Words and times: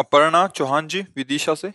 अपर्णा 0.00 0.46
चौहान 0.46 0.86
जी, 0.86 1.00
विदिशा 1.16 1.54
से। 1.54 1.72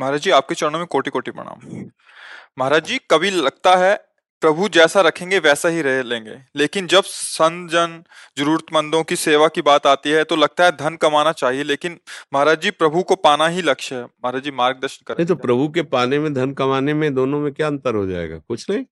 महाराज 0.00 0.20
जी, 0.20 0.30
आपके 0.30 0.54
चरणों 0.54 0.78
में 0.78 0.86
कोटि 0.86 1.10
कोटि 1.10 1.30
प्रणाम। 1.30 1.90
महाराज 2.58 2.84
जी, 2.84 2.98
कभी 3.10 3.30
लगता 3.30 3.76
है 3.76 3.96
प्रभु 4.42 4.68
जैसा 4.68 5.00
रखेंगे, 5.00 5.38
वैसा 5.38 5.68
ही 5.68 5.82
रह 5.82 6.02
लेंगे। 6.02 6.36
लेकिन 6.56 6.86
जब 6.86 7.04
संत 7.04 7.70
जन 7.70 8.02
जरूरतमंदों 8.38 9.02
की 9.04 9.16
सेवा 9.16 9.48
की 9.48 9.62
बात 9.62 9.86
आती 9.86 10.10
है 10.10 10.24
तो 10.24 10.36
लगता 10.36 10.64
है 10.64 10.72
धन 10.76 10.96
कमाना 10.96 11.32
चाहिए, 11.32 11.62
लेकिन 11.62 11.98
महाराज 12.32 12.60
जी, 12.60 12.70
प्रभु 12.70 13.02
को 13.02 13.16
पाना 13.16 13.48
ही 13.48 13.62
लक्ष्य 13.62 13.96
है। 13.96 14.04
महाराज 14.04 14.42
जी, 14.42 14.50
मार्गदर्शन 14.50 15.04
करें। 15.06 15.26
तो 15.26 15.34
प्रभु 15.34 15.68
के 15.68 15.82
पाने 15.82 16.18
में, 16.18 16.34
धन 16.34 16.52
कमाने 16.52 16.94
में, 16.94 17.14
दोनों 17.14 17.40
में 17.40 17.52
क्या 17.52 17.66
अंतर 17.66 17.94
हो 17.94 18.06
जाएगा? 18.06 18.38
कुछ 18.38 18.70
नहीं। 18.70 18.84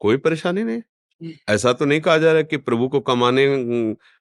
कोई 0.00 0.16
परेशानी 0.16 0.64
नहीं। 0.64 0.82
ऐसा 1.48 1.72
तो 1.72 1.84
नहीं 1.84 2.00
कहा 2.00 2.18
जा 2.18 2.32
रहा 2.32 2.42
कि 2.42 2.56
प्रभु 2.58 2.88
को 2.88 3.00
कमाने 3.00 3.46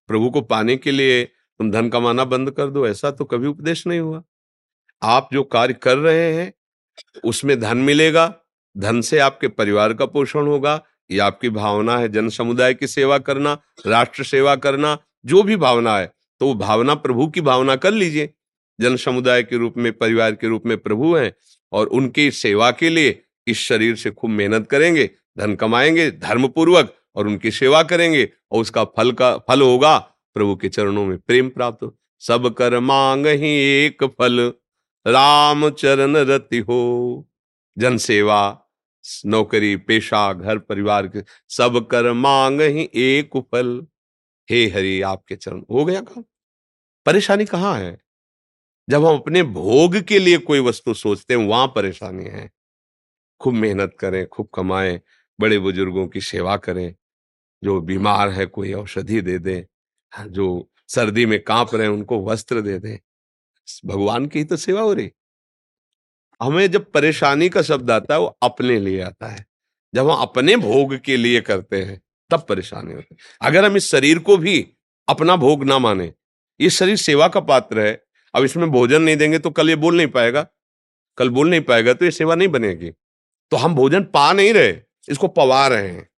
प्रभु 0.09 0.29
को 0.29 0.41
पाने 0.43 0.75
के 0.77 0.91
लिए 0.91 1.23
तुम 1.23 1.71
धन 1.71 1.89
कमाना 1.89 2.23
बंद 2.25 2.51
कर 2.51 2.67
दो, 2.67 2.87
ऐसा 2.87 3.11
तो 3.11 3.25
कभी 3.25 3.47
उपदेश 3.47 3.85
नहीं 3.87 3.99
हुआ। 3.99 4.23
आप 5.01 5.29
जो 5.33 5.43
कार्य 5.45 5.73
कर 5.73 5.97
रहे 5.97 6.33
हैं, 6.33 6.53
उसमें 7.23 7.59
धन 7.59 7.77
मिलेगा, 7.79 8.33
धन 8.75 9.01
से 9.01 9.19
आपके 9.19 9.47
परिवार 9.49 9.93
का 9.93 10.05
पोषण 10.07 10.47
होगा, 10.47 10.81
ये 11.09 11.19
आपकी 11.19 11.49
भावना 11.51 11.97
है, 11.97 12.09
जन 12.09 12.29
समुदाय 12.29 12.73
की 12.73 12.87
सेवा 12.87 13.17
करना, 13.19 13.57
राष्ट्र 13.87 14.23
सेवा 14.23 14.55
करना, 14.57 14.97
जो 15.25 15.43
भी 15.43 15.55
भावना 15.57 15.97
है 15.97 16.11
तो 16.41 16.47
वो 16.47 16.53
भावना 16.55 16.93
प्रभु 16.95 17.27
की 17.27 17.41
भावना 17.41 17.75
कर 17.75 17.93
लीजिए। 17.93 18.29
जन 18.79 18.95
समुदाय 18.97 19.43
के 19.43 19.57
रूप 19.57 19.77
में, 19.77 19.91
परिवार 19.93 20.35
के 20.35 20.47
रूप 20.47 20.65
में 20.65 20.77
प्रभु 20.77 21.15
हैं 21.15 21.31
और 21.71 21.87
उनकी 21.89 22.29
सेवा 22.31 22.71
के 22.71 22.89
लिए 22.89 23.21
इस 23.47 23.59
शरीर 23.59 23.95
से 23.95 24.11
खूब 24.11 24.29
मेहनत 24.31 24.67
करेंगे 24.67 25.09
धन 25.39 25.55
कमाएँगे 25.55 26.11
धर्म 26.11 26.47
पूर्वक 26.47 26.95
और 27.15 27.27
उनकी 27.27 27.51
सेवा 27.51 27.83
करेंगे 27.83 28.29
और 28.51 28.61
उसका 28.61 28.83
फल 28.83 29.11
का, 29.11 29.37
फल 29.37 29.61
होगा। 29.61 29.97
प्रभु 30.33 30.55
के 30.55 30.69
चरणों 30.69 31.05
में 31.05 31.17
प्रेम 31.17 31.49
प्राप्त 31.49 31.95
सब 32.19 32.53
कर 32.53 32.79
मांग 32.79 33.25
ही 33.27 33.49
एक 33.85 34.03
फल। 34.03 34.53
राम 35.07 35.69
चरण 35.69 36.17
रति 36.17 36.57
हो। 36.57 37.29
जन 37.77 37.97
सेवा, 37.97 38.61
नौकरी, 39.25 39.75
पेशा, 39.75 40.33
घर 40.33 40.57
परिवार 40.57 41.07
के 41.07 41.23
सब 41.49 41.87
कर 41.87 42.13
मांग 42.13 42.61
ही 42.61 42.89
एक 42.95 43.29
फल। 43.37 43.87
हे 44.49 44.67
हरि, 44.67 45.01
आपके 45.01 45.35
चरण 45.35 45.63
हो 45.71 45.85
गया 45.85 46.01
काम। 46.01 46.23
परेशानी 47.05 47.45
कहाँ 47.45 47.79
है? 47.79 47.97
जब 48.89 49.05
हम 49.05 49.15
अपने 49.15 49.43
भोग 49.43 49.97
के 49.97 50.19
लिए 50.19 50.37
कोई 50.37 50.59
वस्तु 50.59 50.93
सोचते 50.93 51.33
हैं, 51.33 51.45
वहाँ 51.45 51.67
परेशानी 51.67 52.25
है। 52.25 52.51
खूब 53.41 53.53
मेहनत 53.53 53.95
करें, 53.99 54.27
खूब 54.27 54.49
कमाएँ 54.53 55.01
बड़े 55.39 55.59
बुज़ुर्गों 55.59 56.07
की 56.07 56.21
सेवा 56.21 56.57
करें, 56.57 56.95
जो 57.63 57.81
बीमार 57.81 58.29
है, 58.29 58.45
कोई 58.45 58.73
औषधि 58.73 59.21
दे 59.21 59.39
दें 59.39 59.63
जो 60.27 60.69
सर्दी 60.87 61.25
में 61.25 61.43
काँप 61.43 61.75
रहे 61.75 61.87
हैं, 61.87 61.93
उनको 61.93 62.25
वस्त्र 62.25 62.61
दे 62.61 62.79
दें। 62.79 62.97
भगवान 63.85 64.25
की 64.25 64.39
ही 64.39 64.45
तो 64.45 64.57
सेवा 64.57 64.81
हो 64.81 64.93
रही। 64.93 65.11
हमें 66.41 66.71
जब 66.71 66.91
परेशानी 66.91 67.49
का 67.49 67.61
शब्द 67.61 67.91
आता 67.91 68.13
है, 68.13 68.19
वो 68.19 68.37
अपने 68.43 68.79
लिए 68.79 69.01
आता 69.01 69.27
है। 69.27 69.45
जब 69.95 70.09
हम 70.09 70.21
अपने 70.21 70.55
भोग 70.55 70.97
के 70.97 71.17
लिए 71.17 71.41
करते 71.41 71.81
हैं, 71.81 72.01
तब 72.29 72.45
परेशानी 72.49 72.93
होती 72.93 73.07
है। 73.11 73.17
अगर 73.41 73.65
हम 73.65 73.77
इस 73.77 73.89
शरीर 73.91 74.19
को 74.19 74.37
भी 74.37 74.67
अपना 75.07 75.35
भोग 75.35 75.63
ना 75.63 75.79
माने, 75.79 76.13
ये 76.61 76.69
शरीर 76.69 76.95
सेवा 76.95 77.27
का 77.27 77.39
पात्र 77.39 77.79
है। 77.79 78.03
अब 78.33 78.43
इसमें 78.43 78.71
भोजन 78.71 79.01
नहीं 79.01 79.17
देंगे 79.17 79.39
तो 79.39 79.49
कल 79.49 79.69
ये 79.69 79.75
बोल 79.75 79.97
नहीं 79.97 80.07
पाएगा। 80.07 80.47
कल 81.17 81.29
बोल 81.29 81.49
नहीं 81.49 81.61
पाएगा 81.61 81.93
तो 81.93 82.05
ये 82.05 82.11
सेवा 82.11 82.35
नहीं 82.35 82.47
बनेगी। 82.47 82.91
तो 83.51 83.57
हम 83.57 83.75
भोजन 83.75 84.03
पा 84.03 84.33
नहीं 84.33 84.53
रहे। 84.53 84.71
इसको 85.09 85.27
पवा 85.27 85.67
रहे 85.67 85.87
हैं। 85.87 86.09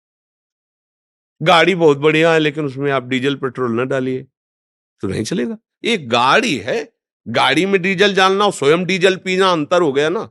गाड़ी 1.42 1.74
बहुत 1.74 1.98
बढ़िया 1.98 2.32
है, 2.32 2.38
लेकिन 2.38 2.64
उसमें 2.64 2.92
आप 2.92 3.04
डीजल, 3.04 3.34
पेट्रोल 3.34 3.80
न 3.80 3.88
डालिए। 3.88 4.26
तो 5.00 5.08
नहीं 5.08 5.24
चलेगा। 5.24 5.58
ये 5.84 5.98
गाड़ी 5.98 6.56
है, 6.56 6.92
गाड़ी 7.28 7.66
में 7.66 7.82
डीजल 7.82 8.14
डालना 8.14 8.44
और 8.44 8.52
स्वयं 8.52 8.84
डीजल 8.84 9.16
पीना 9.16 9.52
अंतर 9.52 9.82
हो 9.82 9.92
गया 9.92 10.08
ना। 10.08 10.30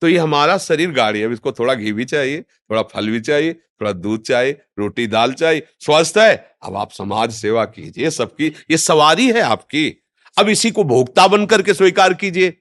तो 0.00 0.08
ये 0.08 0.18
हमारा 0.18 0.58
शरीर 0.58 0.90
गाड़ी 0.90 1.20
है 1.20 1.32
इसको 1.32 1.52
थोड़ा 1.52 1.74
घी 1.74 1.92
भी 1.92 2.04
चाहिए, 2.04 2.42
थोड़ा 2.42 2.82
फल 2.82 3.10
भी 3.10 3.20
चाहिए, 3.20 3.52
थोड़ा 3.52 3.92
दूध 3.92 4.22
चाहिए, 4.22 4.52
रोटी, 4.78 5.06
दाल 5.06 5.32
चाहिए, 5.32 5.66
स्वस्थ 5.80 6.18
है। 6.18 6.56
अब 6.62 6.76
आप 6.76 6.92
समाज 6.92 7.32
सेवा 7.32 7.64
कीजिए 7.64 8.10
सबकी, 8.10 8.46
ये 8.46 8.76
सवारी 8.76 9.26
है 9.26 9.40
आपकी। 9.40 10.02
अब 10.38 10.48
इसी 10.48 10.70
को 10.70 10.84
भोक्ता 10.84 11.28
बन 11.28 11.46
करके 11.46 11.74
स्वीकार 11.74 12.14
कीजिए। 12.14 12.56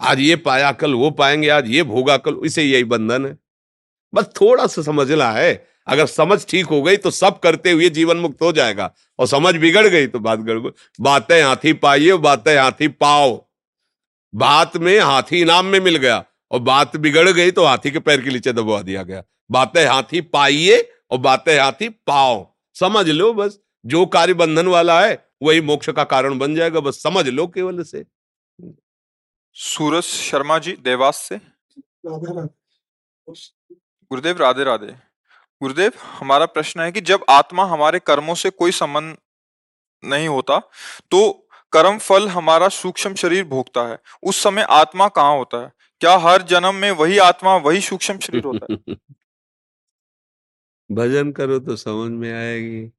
आज 0.00 0.20
ये 0.20 0.36
पाया 0.36 0.72
कल 0.72 0.94
वो 0.94 1.10
पाएँगे, 1.10 1.48
आज 1.48 1.68
ये 1.68 1.82
भोगा 1.82 2.16
कल, 2.16 2.40
इसे 2.44 2.62
यही 2.62 2.84
बंधन 2.84 3.26
है। 3.26 3.43
बस 4.14 4.28
थोड़ा 4.40 4.66
सा 4.66 4.82
समझना 4.82 5.30
है। 5.30 5.52
अगर 5.86 6.06
समझ 6.06 6.44
ठीक 6.48 6.66
हो 6.66 6.82
गई 6.82 6.96
तो 6.96 7.10
सब 7.12 7.38
करते 7.40 7.70
हुए 7.70 7.88
जीवन 7.90 8.16
मुक्त 8.16 8.42
हो 8.42 8.52
जाएगा। 8.52 8.92
और 9.18 9.26
समझ 9.26 9.54
बिगड़ 9.56 9.86
गई 9.86 10.06
तो 10.06 10.18
बात 10.20 10.38
गड़बड़ 10.40 10.70
बातें 10.98 11.42
हाथी 11.42 11.72
पाइए 11.74 12.16
बातें 12.18 12.56
हाथी 12.58 12.88
पाओ। 12.88 13.36
बात 14.34 14.76
में 14.76 14.98
हाथी 15.00 15.40
इनाम 15.40 15.66
में 15.66 15.78
मिल 15.80 15.96
गया 15.96 16.24
और 16.50 16.60
बात 16.62 16.96
बिगड़ 16.96 17.28
गई 17.30 17.50
तो 17.50 17.64
हाथी 17.64 17.90
के 17.90 17.98
पैर 18.00 18.20
के 18.20 18.30
नीचे 18.30 18.52
दबा 18.52 18.80
दिया 18.82 19.02
गया। 19.02 19.22
बातें 19.50 19.84
हाथी 19.86 20.20
पाइए 20.20 20.80
और 21.10 21.18
बातें 21.20 21.58
हाथी 21.58 21.88
पाओ। 21.88 22.46
समझ 22.76 23.08
लो 23.08 23.32
बस। 23.32 23.58
जो 23.84 24.04
कार्य 24.06 24.34
बंधन 24.34 24.66
वाला 24.68 25.00
है 25.00 25.16
वही 25.42 25.60
मोक्ष 25.60 25.90
का 25.90 26.04
कारण 26.06 26.38
बन 26.38 26.54
जाएगा। 26.54 26.80
बस 26.80 27.02
समझ 27.02 27.26
लो 27.28 27.46
केवल 27.48 27.82
से 27.82 28.04
सूरज 29.56 30.02
शर्मा 30.02 30.58
जी 30.58 30.72
देवास 30.84 31.16
से। 31.22 31.36
गुरुदेव, 34.10 34.38
राधे 34.38 34.64
राधे। 34.64 34.96
गुरुदेव, 35.62 35.92
हमारा 35.98 36.46
प्रश्न 36.46 36.80
है 36.80 36.92
कि 36.92 37.00
जब 37.00 37.24
आत्मा 37.30 37.64
हमारे 37.64 37.98
कर्मों 37.98 38.34
से 38.34 38.50
कोई 38.50 38.70
संबंध 38.70 39.16
नहीं 40.04 40.28
होता 40.28 40.58
तो 41.10 41.48
कर्म 41.72 41.98
फल 41.98 42.28
हमारा 42.28 42.68
सूक्ष्म 42.68 43.14
शरीर 43.14 43.44
भोगता 43.44 43.88
है। 43.88 43.98
उस 44.22 44.42
समय 44.42 44.62
आत्मा 44.62 45.08
कहाँ 45.08 45.36
होता 45.36 45.62
है? 45.62 45.72
क्या 46.00 46.16
हर 46.16 46.42
जन्म 46.42 46.74
में 46.74 46.90
वही 46.90 47.18
आत्मा, 47.18 47.56
वही 47.56 47.80
सूक्ष्म 47.80 48.18
शरीर 48.18 48.44
होता 48.44 48.66
है? 48.72 48.96
भजन 50.92 51.32
करो 51.32 51.58
तो 51.58 51.76
समझ 51.76 52.10
में 52.10 52.32
आएगी। 52.32 52.92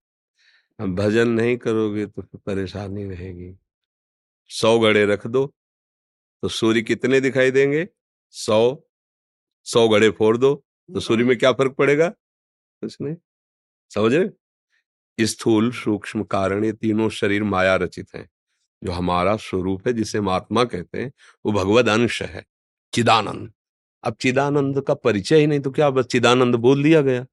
अब 0.79 0.95
भजन 0.95 1.27
नहीं 1.27 1.57
करोगे 1.57 2.05
तो 2.05 2.21
परेशानी 2.21 3.05
रहेगी। 3.05 3.57
सौ 4.47 4.79
गड़े 4.79 5.05
रख 5.05 5.27
दो 5.27 5.53
तो 6.41 6.47
सूर्य 6.47 6.81
कितने 6.81 7.21
दिखाई 7.21 7.51
देंगे? 7.51 7.87
सौ। 8.31 8.77
सौ 9.63 9.87
गड़े 9.89 10.09
फोड़ 10.09 10.37
दो 10.37 10.65
तो 10.89 10.99
सूर्य 10.99 11.23
में 11.23 11.37
क्या 11.37 11.51
फ़र्क 11.51 11.73
पड़ेगा? 11.73 12.07
कुछ 12.09 12.97
नहीं। 13.01 13.15
समझ 13.91 14.13
रहे? 14.13 15.25
स्थूल 15.25 15.71
सूक्ष्म 15.71 16.23
कारण 16.23 16.63
ये 16.65 16.71
तीनों 16.73 17.09
शरीर 17.09 17.43
माया 17.43 17.75
रचित 17.75 18.07
हैं। 18.15 18.29
जो 18.83 18.91
हमारा 18.91 19.35
स्वरूप 19.35 19.87
है 19.87 19.93
जिसे 19.93 20.21
महात्मा 20.21 20.63
कहते 20.63 21.01
हैं 21.01 21.11
वो 21.45 21.51
भगवद 21.51 21.89
अंश 21.89 22.21
है 22.23 22.45
चिदानंद। 22.93 23.51
अब 24.03 24.15
चिदानंद 24.21 24.81
का 24.81 24.93
परिचय 24.93 25.39
ही 25.39 25.47
नहीं 25.47 25.59
तो 25.59 25.71
क्या 25.71 25.89
बस 25.89 26.05
चिदानंद 26.05 26.55
बोल 26.55 26.83
दिया 26.83 27.01
गया? 27.01 27.25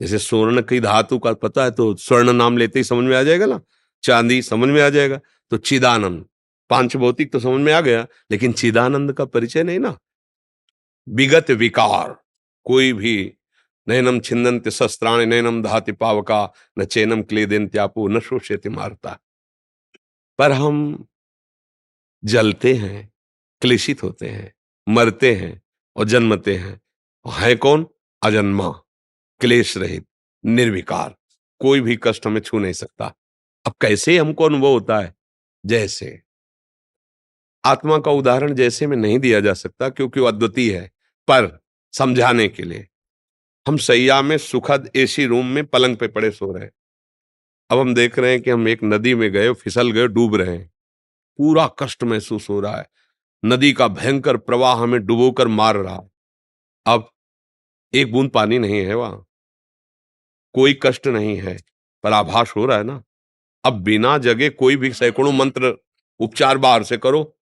जैसे 0.00 0.18
स्वर्ण 0.18 0.62
की 0.62 0.80
धातु 0.80 1.18
का 1.18 1.32
पता 1.34 1.64
है 1.64 1.70
तो 1.70 1.94
स्वर्ण 1.96 2.32
नाम 2.32 2.56
लेते 2.56 2.78
ही 2.78 2.84
समझ 2.84 3.04
में 3.04 3.16
आ 3.16 3.22
जाएगा 3.22 3.46
ना? 3.46 3.60
चांदी 4.02 4.42
समझ 4.42 4.68
में 4.68 4.82
आ 4.82 4.88
जाएगा। 4.88 5.20
तो 5.50 5.56
चिदानंद 5.56 6.24
पाँच 6.70 6.96
भौतिक 6.96 7.32
तो 7.32 7.40
समझ 7.40 7.60
में 7.60 7.72
आ 7.72 7.80
गया 7.80 8.06
लेकिन 8.30 8.52
चिदानंद 8.52 9.12
का 9.12 9.24
परिचय 9.24 9.62
नहीं 9.62 9.78
ना? 9.78 9.98
विगत 11.08 11.50
विकार। 11.50 12.21
कोई 12.64 12.92
भी 12.92 13.34
नैनम 13.88 14.20
छिंदंत 14.20 14.68
शस्त्राणी 14.68 15.26
नैनम 15.26 15.62
धाति 15.62 15.92
पावका, 15.92 16.52
न 16.78 16.84
चैनम 16.84 17.22
क्लेदेन 17.22 17.68
त्यापो 17.68 18.08
न 18.08 18.20
शोषेति 18.20 18.68
मारता। 18.68 19.20
पर 20.38 20.52
हम 20.52 21.06
जलते 22.24 22.74
हैं, 22.74 23.12
क्लेशित 23.60 24.02
होते 24.02 24.28
हैं, 24.28 24.54
मरते 24.88 25.34
हैं 25.34 25.62
और 25.96 26.04
जन्मते 26.04 26.56
हैं। 26.56 26.80
है 27.26 27.56
कौन? 27.56 27.86
अजन्मा 28.22 28.68
क्लेश 29.40 29.76
रहित 29.76 30.06
निर्विकार। 30.44 31.16
कोई 31.58 31.80
भी 31.80 31.98
कष्ट 32.02 32.26
हमें 32.26 32.40
छू 32.40 32.58
नहीं 32.58 32.72
सकता। 32.72 33.14
अब 33.66 33.74
कैसे 33.80 34.18
हमको 34.18 34.44
अनुभव 34.44 34.68
होता 34.68 35.00
है? 35.00 35.14
जैसे। 35.66 36.22
आत्मा 37.64 37.98
का 37.98 38.10
उदाहरण 38.10 38.54
जैसे 38.54 38.86
में 38.86 38.96
नहीं 38.96 39.18
दिया 39.18 39.40
जा 39.40 39.54
सकता 39.54 39.88
क्योंकि 39.88 40.20
वो 40.20 40.26
अद्वितीय 40.26 40.78
है। 40.78 40.88
पर 41.28 41.61
समझाने 41.92 42.48
के 42.48 42.62
लिए। 42.62 42.88
हम 43.68 43.76
सैया 43.76 44.22
में 44.22 44.38
सुखद 44.38 44.90
एसी 44.96 45.26
रूम 45.26 45.46
में 45.46 45.66
पलंग 45.66 45.96
पे 45.96 46.08
पड़े 46.08 46.30
सो 46.30 46.52
रहे 46.52 46.68
अब 47.70 47.78
हम 47.78 47.94
देख 47.94 48.18
रहे 48.18 48.32
हैं 48.32 48.42
कि 48.42 48.50
हम 48.50 48.68
एक 48.68 48.80
नदी 48.84 49.14
में 49.14 49.32
गए, 49.32 49.52
फिसल 49.52 49.90
गए, 49.90 50.06
डूब 50.06 50.34
रहे 50.34 50.56
हैं। 50.56 50.72
पूरा 51.36 51.66
कष्ट 51.66 52.04
महसूस 52.04 52.50
हो 52.50 52.60
रहा 52.60 52.76
है। 52.76 52.86
नदी 53.44 53.72
का 53.72 53.88
भयंकर 53.88 54.36
प्रवाह 54.36 54.82
हमें 54.82 55.06
डुबोकर 55.06 55.48
मार 55.48 55.76
रहा 55.76 55.96
है। 55.96 56.10
अब 56.86 57.10
एक 57.94 58.12
बूंद 58.12 58.30
पानी 58.30 58.58
नहीं 58.58 58.86
है 58.86 58.94
वहाँ। 58.94 59.26
कोई 60.52 60.78
कष्ट 60.82 61.06
नहीं 61.06 61.36
है, 61.36 61.58
पर 62.02 62.12
आभास 62.12 62.52
हो 62.56 62.66
रहा 62.66 62.78
है 62.78 62.84
ना। 62.84 63.04
अब 63.64 63.72
बिना 63.72 64.18
जगह 64.18 64.48
कोई 64.48 64.76
भी 64.76 64.92
सैकड़ों 64.92 65.32
मंत्र 65.32 65.76
उपचार 66.20 66.58
बाहर 66.58 66.82
से 66.82 66.96
करो। 66.96 67.38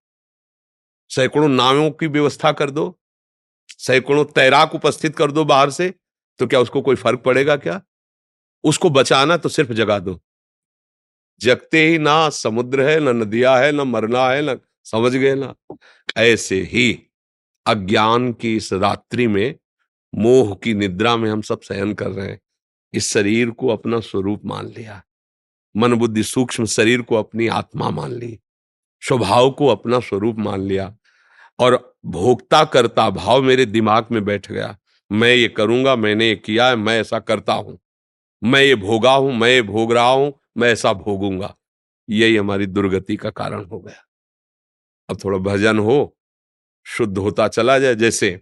सैकड़ों 1.08 1.48
नावों 1.48 1.90
की 1.90 2.06
व्यवस्था 2.06 2.52
कर 2.52 2.70
दो। 2.70 2.99
सैकड़ों 3.86 4.24
तैराक 4.24 4.74
उपस्थित 4.74 5.16
कर 5.16 5.32
दो 5.32 5.44
बाहर 5.44 5.70
से 5.70 5.94
तो 6.38 6.46
क्या 6.46 6.60
उसको 6.60 6.82
कोई 6.82 6.96
फ़र्क 6.96 7.20
पड़ेगा 7.20 7.56
क्या? 7.56 7.82
उसको 8.64 8.90
बचाना 8.90 9.36
तो 9.36 9.48
सिर्फ़ 9.48 9.72
जगा 9.72 9.98
दो। 9.98 10.20
जगते 11.40 11.88
ही 11.88 11.98
ना 11.98 12.28
समुद्र 12.28 12.88
है, 12.88 13.00
ना 13.00 13.12
नदिया 13.12 13.56
है, 13.56 13.72
ना 13.72 13.84
मरना 13.84 14.30
है, 14.30 14.42
ना, 14.42 14.56
समझ 14.84 15.12
गए 15.12 15.34
ना? 15.34 15.54
ऐसे 16.16 16.62
ही 16.62 17.06
अज्ञान 17.66 18.32
की 18.32 18.56
इस 18.56 18.72
रात्रि 18.72 19.26
में, 19.26 19.54
मोह 20.14 20.54
की 20.54 20.74
निद्रा 20.74 21.16
में 21.16 21.30
हम 21.30 21.42
सब 21.42 21.60
सहन 21.60 21.94
कर 21.94 22.10
रहे 22.10 22.28
हैं। 22.28 22.40
इस 22.94 23.12
शरीर 23.12 23.50
को 23.50 23.68
अपना 23.68 24.00
स्वरूप 24.00 24.42
मान 24.44 24.66
लिया। 24.66 25.02
मन 25.76 25.94
बुद्धि 25.94 26.22
सूक्ष्म 26.22 26.64
शरीर 26.64 27.02
को 27.02 27.14
अपनी 27.14 27.46
आत्मा 27.46 27.90
मान 27.90 28.12
ली। 28.12 28.40
स्वभाव 29.00 29.50
को 29.50 29.66
अपना 29.66 30.00
स्वरूप 30.00 30.36
मान 30.38 30.60
लिया। 30.60 30.96
और 31.60 31.94
भोक्ता 32.06 32.64
करता 32.64 33.08
भाव 33.10 33.42
मेरे 33.42 33.64
दिमाग 33.66 34.06
में 34.12 34.24
बैठ 34.24 34.50
गया। 34.52 34.76
मैं 35.10 35.34
ये 35.34 35.48
करूँगा, 35.48 35.94
मैंने 35.96 36.28
ये 36.28 36.34
किया 36.36 36.68
है, 36.68 36.76
मैं 36.76 37.00
ऐसा 37.00 37.18
करता 37.18 37.52
हूँ। 37.52 37.78
मैं 38.42 38.62
ये 38.62 38.74
भोगा 38.76 39.12
हूँ, 39.12 39.32
मैं 39.32 39.48
ये 39.48 39.62
भोग 39.62 39.92
रहा 39.92 40.10
हूँ, 40.10 40.32
मैं 40.56 40.72
ऐसा 40.72 40.92
भोगूँगा। 40.92 41.54
यही 42.08 42.36
हमारी 42.36 42.66
दुर्गति 42.66 43.16
का 43.16 43.30
कारण 43.30 43.64
हो 43.64 43.80
गया। 43.80 44.04
अब 45.08 45.18
थोड़ा 45.24 45.38
भजन 45.40 45.78
हो, 45.78 46.16
शुद्ध 46.86 47.18
होता 47.18 47.48
चला 47.48 47.78
जाए। 47.78 47.94
जैसे 47.94 48.40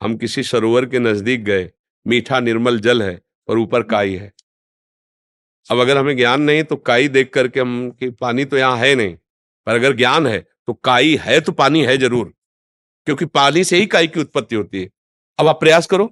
हम 0.00 0.16
किसी 0.16 0.42
सरोवर 0.42 0.86
के 0.86 0.98
नज़दीक 0.98 1.44
गए, 1.44 1.70
मीठा 2.06 2.40
निर्मल 2.40 2.78
जल 2.80 3.02
है 3.02 3.20
और 3.48 3.58
ऊपर 3.58 3.82
काई 3.82 4.14
है। 4.14 4.32
अब 5.66 5.78
अगर 5.78 5.98
हमें 5.98 6.16
ज्ञान 6.16 6.40
नहीं 6.40 6.62
तो 6.64 6.76
काई 6.76 7.08
देख 7.08 7.32
करके 7.32 7.60
हम 7.60 7.90
कि 7.90 8.08
पानी 8.10 8.44
तो 8.44 8.58
यहाँ 8.58 8.76
है 8.78 8.94
नहीं, 8.94 9.14
पर 9.66 9.74
अगर 9.74 9.96
ज्ञान 9.96 10.26
है 10.26 10.38
तो 10.66 10.74
काई 10.74 11.16
है 11.22 11.40
तो 11.40 11.52
पानी 11.52 11.84
है 11.84 11.96
ज़रूर। 11.98 12.32
क्योंकि 13.06 13.24
पानी 13.26 13.64
से 13.64 13.78
ही 13.78 13.86
काई 13.86 14.06
की 14.06 14.20
उत्पत्ति 14.20 14.54
होती 14.54 14.82
है। 14.82 14.90
अब 15.38 15.48
आप 15.48 15.60
प्रयास 15.60 15.86
करो, 15.86 16.06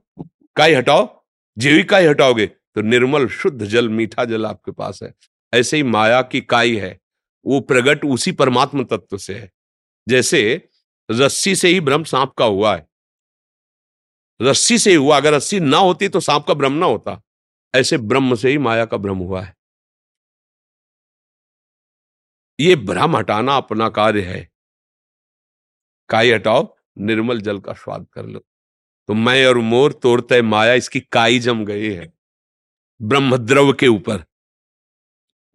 काई 0.56 0.74
हटाओ, 0.74 1.08
जीवी 1.56 1.84
काई 1.84 2.06
हटाओगे 2.06 2.46
तो 2.46 2.80
निर्मल 2.80 3.26
शुद्ध 3.28 3.64
जल, 3.64 3.88
मीठा 3.88 4.24
जल 4.24 4.46
आपके 4.46 4.72
पास 4.72 5.02
है। 5.02 5.12
ऐसे 5.52 5.76
ही 5.76 5.82
माया 5.82 6.22
की 6.22 6.40
काई 6.40 6.76
है, 6.76 6.98
वो 7.44 7.60
प्रगट 7.60 8.04
उसी 8.04 8.32
परमात्म 8.32 8.84
तत्व 8.84 9.18
से 9.18 9.34
है। 9.34 9.50
जैसे 10.06 10.68
रस्सी 11.10 11.54
से 11.56 11.68
ही 11.68 11.80
ब्रह्म 11.80 12.04
सांप 12.04 12.32
का 12.32 12.44
हुआ 12.44 12.74
है। 12.76 12.86
रस्सी 14.40 14.78
से 14.78 14.94
हुआ, 14.94 15.16
अगर 15.16 15.34
रस्सी 15.34 15.60
ना 15.60 15.78
होती 15.78 16.08
तो 16.08 16.20
सांप 16.20 16.44
का 16.46 16.54
ब्रह्म 16.54 16.74
ना 16.74 16.86
होता। 16.86 17.20
ऐसे 17.74 17.98
ब्रह्म 17.98 18.34
से 18.34 18.50
ही 18.50 18.58
माया 18.58 18.84
का 18.84 18.96
ब्रह्म 18.96 19.18
हुआ 19.18 19.42
है। 19.42 19.54
ये 22.60 22.76
भ्रम 22.76 23.16
हटाना 23.16 23.56
अपना 23.56 23.88
कार्य 23.88 24.22
है। 24.22 24.48
काई 26.08 26.30
हटाओ 26.30 26.64
निर्मल 26.96 27.40
जल 27.40 27.58
का 27.58 27.72
स्वाद 27.74 28.06
कर 28.12 28.26
लो। 28.26 28.44
तो 29.08 29.14
मैं 29.14 29.44
और 29.46 29.58
मोर 29.60 29.92
तोड़ते 29.92 30.40
माया 30.42 30.74
इसकी 30.74 31.00
काई 31.02 31.38
जम 31.38 31.64
गई 31.64 31.90
है 31.90 32.12
ब्रह्मद्रव 33.00 33.72
के 33.72 33.88
ऊपर। 33.88 34.24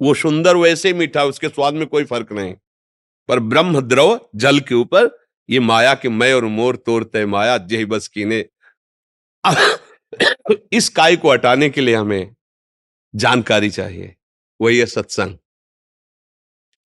वो 0.02 0.14
सुंदर 0.14 0.56
वैसे 0.56 0.94
मीठा, 0.94 1.24
उसके 1.24 1.50
स्वाद 1.50 1.74
में 1.74 1.86
कोई 1.88 2.04
फ़र्क 2.04 2.32
नहीं। 2.32 2.54
पर 3.30 3.40
ब्रह्म 3.40 3.82
द्रव 3.82 4.20
जल 4.36 4.60
के 4.60 4.76
ऊपर, 4.76 5.10
ये 5.50 5.60
माया 5.60 5.94
के 5.94 6.10
मैं 6.10 6.34
और 6.34 6.46
मोर 6.46 6.76
तोड़ते 6.76 7.26
माया, 7.26 7.58
जय 7.58 7.86
बस 7.86 8.08
कीने। 8.08 8.40
इस 10.74 10.90
काय 10.90 11.16
को 11.16 11.32
हटाने 11.32 11.70
के 11.70 11.82
लिए 11.82 11.96
हमें 11.96 12.36
जानकारी 13.14 13.70
चाहिए, 13.70 14.16
वही 14.60 14.78
है 14.80 14.86
सत्संग। 14.86 15.38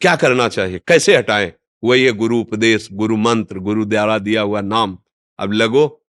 क्या 0.01 0.15
करना 0.15 0.47
चाहिए? 0.47 0.79
कैसे 0.79 1.17
हटाएँ? 1.17 1.51
वही 1.83 2.05
है 2.05 2.11
गुरु 2.11 2.39
उपदेश 2.39 2.89
गुरु 2.91 3.17
मंत्र 3.17 3.59
गुरु 3.59 3.85
द्वारा 3.85 4.17
दिया 4.19 4.41
हुआ 4.41 4.61
नाम। 4.61 4.97
अब 5.39 5.51
लगो 5.51 6.05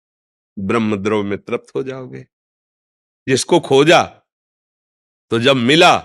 ब्रह्म 0.58 0.96
द्रव 0.96 1.22
में 1.22 1.38
तृप्त 1.38 1.72
हो 1.74 1.82
जाओगे। 1.82 2.26
जिसको 3.28 3.60
खोजा 3.60 4.02
तो 5.30 5.38
जब 5.38 5.56
मिला 5.56 5.98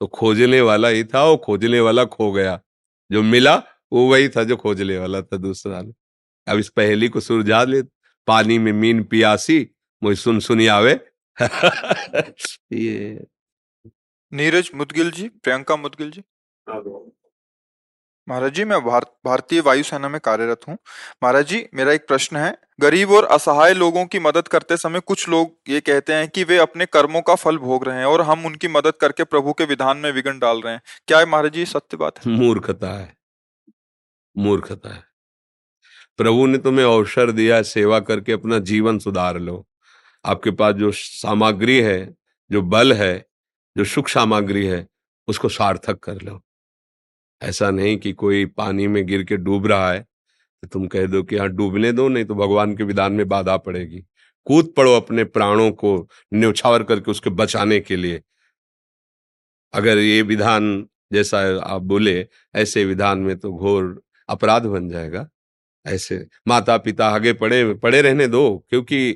तो 0.00 0.06
खोजने 0.06 0.60
वाला 0.60 0.88
ही 0.88 1.04
था 1.04 1.24
वो 1.24 1.36
खोजने 1.36 1.80
वाला 1.80 2.04
खो 2.04 2.32
गया। 2.32 2.60
जो 3.12 3.22
मिला 3.22 3.56
वो 3.92 4.10
वही 4.10 4.28
था 4.28 4.44
जो 4.44 4.56
खोजने 4.56 4.98
वाला 4.98 5.22
था 5.22 5.36
दूसरा। 5.36 5.82
ने 5.82 5.92
अब 6.48 6.58
इस 6.58 6.68
पहेली 6.68 7.08
को 7.08 7.20
सुरझा 7.20 7.64
ले 7.64 7.82
पानी 8.26 8.58
में 8.58 8.72
मीन 8.72 9.04
पियासी 9.04 9.70
मुझे 10.02 10.16
सुन 10.16 10.40
सुनी 10.40 10.66
आवे। 10.66 11.00
ये 12.72 13.26
नीरज 14.32 14.70
मुदगिल 14.74 15.10
जी 15.10 15.28
प्रियंका 15.28 15.76
मुदगिल 15.76 16.10
जी। 16.10 16.22
महाराज 18.28 18.52
जी 18.54 18.64
मैं 18.64 18.78
भार, 18.84 19.04
भारतीय 19.24 19.60
वायुसेना 19.60 20.08
में 20.08 20.20
कार्यरत 20.20 20.60
हूँ। 20.68 20.76
महाराज 21.22 21.46
जी 21.46 21.64
मेरा 21.74 21.92
एक 21.92 22.06
प्रश्न 22.08 22.36
है। 22.36 22.56
गरीब 22.80 23.10
और 23.10 23.24
असहाय 23.24 23.74
लोगों 23.74 24.04
की 24.06 24.18
मदद 24.18 24.48
करते 24.48 24.76
समय 24.76 25.00
कुछ 25.00 25.28
लोग 25.28 25.50
ये 25.68 25.80
कहते 25.80 26.12
हैं 26.12 26.28
कि 26.28 26.44
वे 26.44 26.58
अपने 26.58 26.86
कर्मों 26.86 27.20
का 27.22 27.34
फल 27.34 27.58
भोग 27.58 27.84
रहे 27.84 27.98
हैं 27.98 28.04
और 28.04 28.20
हम 28.20 28.46
उनकी 28.46 28.68
मदद 28.68 28.94
करके 29.00 29.24
प्रभु 29.24 29.52
के 29.52 29.64
विधान 29.64 29.96
में 29.96 30.10
विघ्न 30.12 30.38
डाल 30.38 30.60
रहे 30.60 30.72
हैं। 30.72 30.82
क्या 31.06 31.18
है 31.18 31.26
महाराज 31.26 31.52
जी 31.52 31.64
सत्य 31.64 31.96
बात 31.96 32.18
है? 32.18 32.32
मूर्खता 32.32 32.90
है। 32.90 33.12
मूर्खता 34.36 34.94
है। 34.94 35.02
प्रभु 36.16 36.46
ने 36.46 36.58
तुम्हें 36.58 36.86
अवसर 36.86 37.30
दिया 37.32 37.60
सेवा 37.62 38.00
करके 38.00 38.32
अपना 38.32 38.58
जीवन 38.58 38.98
सुधार 38.98 39.38
लो। 39.38 39.64
आपके 40.24 40.50
पास 40.50 40.74
जो 40.74 40.90
सामग्री 40.92 41.80
है 41.80 42.14
जो 42.50 42.62
बल 42.62 42.92
है 42.92 43.14
जो 43.76 43.84
सुख 43.84 44.08
सामग्री 44.08 44.66
है 44.66 44.86
उसको 45.28 45.48
सार्थक 45.48 45.98
कर 45.98 46.20
लो। 46.22 46.40
ऐसा 47.42 47.70
नहीं 47.70 47.96
कि 47.98 48.12
कोई 48.12 48.44
पानी 48.46 48.86
में 48.86 49.04
गिर 49.06 49.22
के 49.24 49.36
डूब 49.36 49.66
रहा 49.66 49.90
है 49.92 50.00
तो 50.62 50.68
तुम 50.68 50.86
कह 50.86 51.06
दो 51.06 51.22
कि 51.22 51.36
हाँ 51.36 51.48
डूबने 51.48 51.92
दो, 51.92 52.08
नहीं 52.08 52.24
तो 52.24 52.34
भगवान 52.34 52.76
के 52.76 52.84
विधान 52.84 53.12
में 53.12 53.28
बाधा 53.28 53.56
पड़ेगी। 53.56 54.00
कूद 54.46 54.72
पड़ो 54.76 54.94
अपने 54.96 55.24
प्राणों 55.24 55.70
को 55.72 56.08
न्यौछावर 56.34 56.82
करके 56.82 57.10
उसके 57.10 57.30
बचाने 57.30 57.78
के 57.80 57.96
लिए। 57.96 58.22
अगर 59.74 59.98
ये 59.98 60.22
विधान 60.22 60.86
जैसा 61.12 61.38
आप 61.64 61.82
बोले, 61.82 62.26
ऐसे 62.54 62.84
विधान 62.84 63.18
में 63.18 63.36
तो 63.38 63.52
घोर 63.52 64.00
अपराध 64.28 64.66
बन 64.66 64.88
जाएगा। 64.88 65.28
ऐसे 65.86 66.26
माता 66.48 66.76
पिता 66.78 67.08
आगे 67.08 67.32
पड़े 67.32 67.74
पड़े 67.74 68.02
रहने 68.02 68.26
दो, 68.28 68.64
क्योंकि 68.70 69.12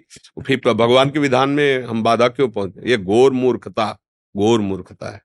फिर 0.47 0.61
भगवान 0.66 1.11
के 1.11 1.18
विधान 1.18 1.50
में 1.50 1.85
हम 1.85 2.02
बाधा 2.02 2.28
क्यों 2.28 2.49
पहुँचे, 2.49 2.90
ये 2.90 2.97
घोर 2.97 3.33
मूर्खता 3.33 3.92
घोर 4.35 4.61
मूर्खता 4.61 5.11
है। 5.11 5.21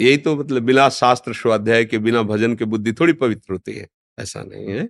यही 0.00 0.16
तो 0.16 0.36
मतलब 0.36 0.62
बिना 0.62 0.88
शास्त्र 0.88 1.34
स्वाध्याय 1.34 1.84
के 1.84 1.98
बिना 1.98 2.22
भजन 2.22 2.54
के 2.54 2.64
बुद्धि 2.64 2.92
थोड़ी 2.92 3.12
पवित्र 3.12 3.52
होती 3.52 3.72
है। 3.72 3.88
ऐसा 4.18 4.42
नहीं 4.42 4.66
है। 4.66 4.88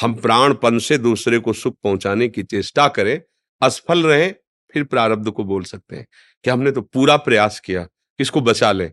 हम 0.00 0.14
प्राणपन 0.14 0.78
से 0.78 0.98
दूसरे 0.98 1.38
को 1.38 1.52
सुख 1.52 1.76
पहुँचाने 1.84 2.28
की 2.28 2.42
चेष्टा 2.42 2.88
करें, 2.88 3.22
असफल 3.62 4.06
रहे, 4.06 4.30
फिर 4.72 4.84
प्रारब्ध 4.84 5.30
को 5.30 5.44
बोल 5.44 5.62
सकते 5.62 5.96
हैं। 5.96 6.06
कि 6.44 6.50
हमने 6.50 6.70
तो 6.70 6.80
पूरा 6.80 7.16
प्रयास 7.16 7.60
किया? 7.60 7.84
किसको 8.18 8.40
बचा 8.40 8.72
ले? 8.72 8.84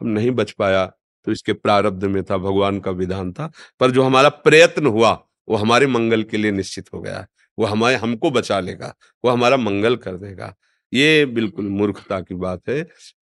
हम 0.00 0.06
नहीं 0.06 0.30
बच 0.30 0.52
पाया 0.52 0.92
तो 1.24 1.32
इसके 1.32 1.52
प्रारब्ध 1.52 2.04
में 2.04 2.24
था, 2.24 2.36
भगवान 2.36 2.80
का 2.80 2.90
विधान 2.90 3.32
था। 3.32 3.52
पर 3.80 3.90
जो 3.90 4.02
हमारा 4.02 4.28
प्रयत्न 4.28 4.86
हुआ, 4.86 5.26
वो 5.48 5.56
हमारे 5.56 5.86
मंगल 5.86 6.22
के 6.22 6.36
लिए 6.36 6.50
निश्चित 6.50 6.86
हो 6.94 7.00
गया। 7.00 7.26
वो 7.58 7.66
हमारे, 7.66 7.96
हमको 7.96 8.30
बचा 8.30 8.60
लेगा, 8.60 8.94
वो 9.24 9.30
हमारा 9.30 9.56
मंगल 9.56 9.96
कर 9.96 10.16
देगा। 10.16 10.56
ये 10.94 11.26
बिल्कुल 11.26 11.68
मूर्खता 11.68 12.20
की 12.20 12.34
बात 12.34 12.62
है। 12.68 12.88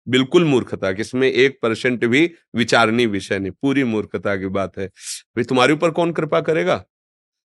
बिल्कुल 0.06 0.44
मूर्खता 0.44 0.92
कि 0.92 1.00
इसमें 1.00 1.28
एक 1.28 1.58
परसेंट 1.62 2.04
भी 2.04 2.30
विचारणी 2.54 3.06
विषय 3.06 3.38
नहीं, 3.38 3.52
पूरी 3.52 3.84
मूर्खता 3.84 4.36
की 4.36 4.46
बात 4.48 4.78
है। 4.78 4.86
भाई 4.86 5.44
तुम्हारे 5.44 5.72
ऊपर 5.72 5.90
कौन 5.90 6.12
कृपा 6.12 6.40
करेगा? 6.40 6.76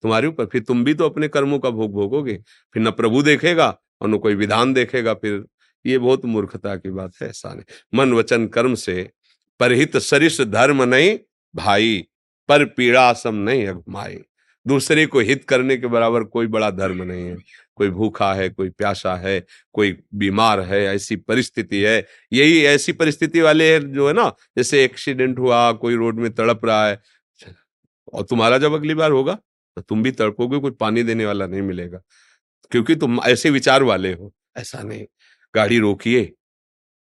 तुम्हारे 0.03 0.27
ऊपर, 0.27 0.45
फिर 0.45 0.61
तुम 0.61 0.83
भी 0.83 0.93
तो 0.93 1.05
अपने 1.05 1.27
कर्मों 1.27 1.59
का 1.59 1.69
भोग 1.69 1.93
भोगोगे। 1.93 2.37
फिर 2.75 2.83
न 2.83 2.91
प्रभु 2.91 3.21
देखेगा 3.23 3.67
और 4.01 4.09
न 4.09 4.17
कोई 4.17 4.35
विधान 4.35 4.73
देखेगा, 4.73 5.13
फिर 5.13 5.45
ये 5.85 5.97
बहुत 5.97 6.25
मूर्खता 6.25 6.75
की 6.75 6.89
बात 6.89 7.11
है, 7.21 7.29
ऐसा 7.29 7.53
नहीं। 7.53 7.97
मन 7.99 8.13
वचन 8.13 8.47
कर्म 8.47 8.75
से, 8.75 9.09
परहित 9.59 9.97
सरिस 9.97 10.41
धर्म 10.41 10.83
नहीं 10.83 11.17
भाई, 11.55 12.07
पर 12.49 12.65
पीड़ा 12.65 13.11
सम 13.13 13.35
नहीं 13.35 13.67
अगमाई 13.67 14.17
दूसरे 14.65 15.05
को 15.05 15.19
हित 15.19 15.43
करने 15.43 15.77
के 15.77 15.87
बराबर 15.87 16.23
कोई 16.23 16.47
बड़ा 16.47 16.69
धर्म 16.71 17.03
नहीं 17.03 17.25
है। 17.25 17.37
कोई 17.75 17.89
भूखा 17.89 18.33
है, 18.33 18.49
कोई 18.49 18.69
प्यासा 18.69 19.15
है, 19.15 19.39
कोई 19.73 19.95
बीमार 20.15 20.59
है, 20.61 20.83
ऐसी 20.85 21.15
परिस्थिति 21.15 21.81
है। 21.81 22.05
यही 22.33 22.61
ऐसी 22.65 22.91
परिस्थिति 22.93 23.41
वाले 23.41 23.79
जो 23.79 24.07
है 24.07 24.13
ना, 24.13 24.27
जैसे 24.57 24.83
एक्सीडेंट 24.83 25.39
हुआ, 25.39 25.71
कोई 25.71 25.95
रोड 25.95 26.19
में 26.19 26.31
तड़प 26.33 26.65
रहा 26.65 26.87
है, 26.87 27.01
और 28.13 28.23
तुम्हारा 28.23 28.57
जब 28.57 28.73
अगली 28.73 28.93
बार 28.93 29.11
होगा 29.11 29.33
तो 29.77 29.81
तुम 29.81 30.03
भी 30.03 30.11
तड़पोगे, 30.11 30.59
कोई 30.59 30.71
पानी 30.71 31.03
देने 31.03 31.25
वाला 31.25 31.47
नहीं 31.47 31.61
मिलेगा। 31.61 32.01
क्योंकि 32.71 32.95
तुम 32.95 33.19
ऐसे 33.25 33.49
विचार 33.49 33.83
वाले 33.83 34.13
हो, 34.13 34.33
ऐसा 34.57 34.81
नहीं। 34.83 35.05
गाड़ी 35.53 35.77
रोकिए, 35.79 36.21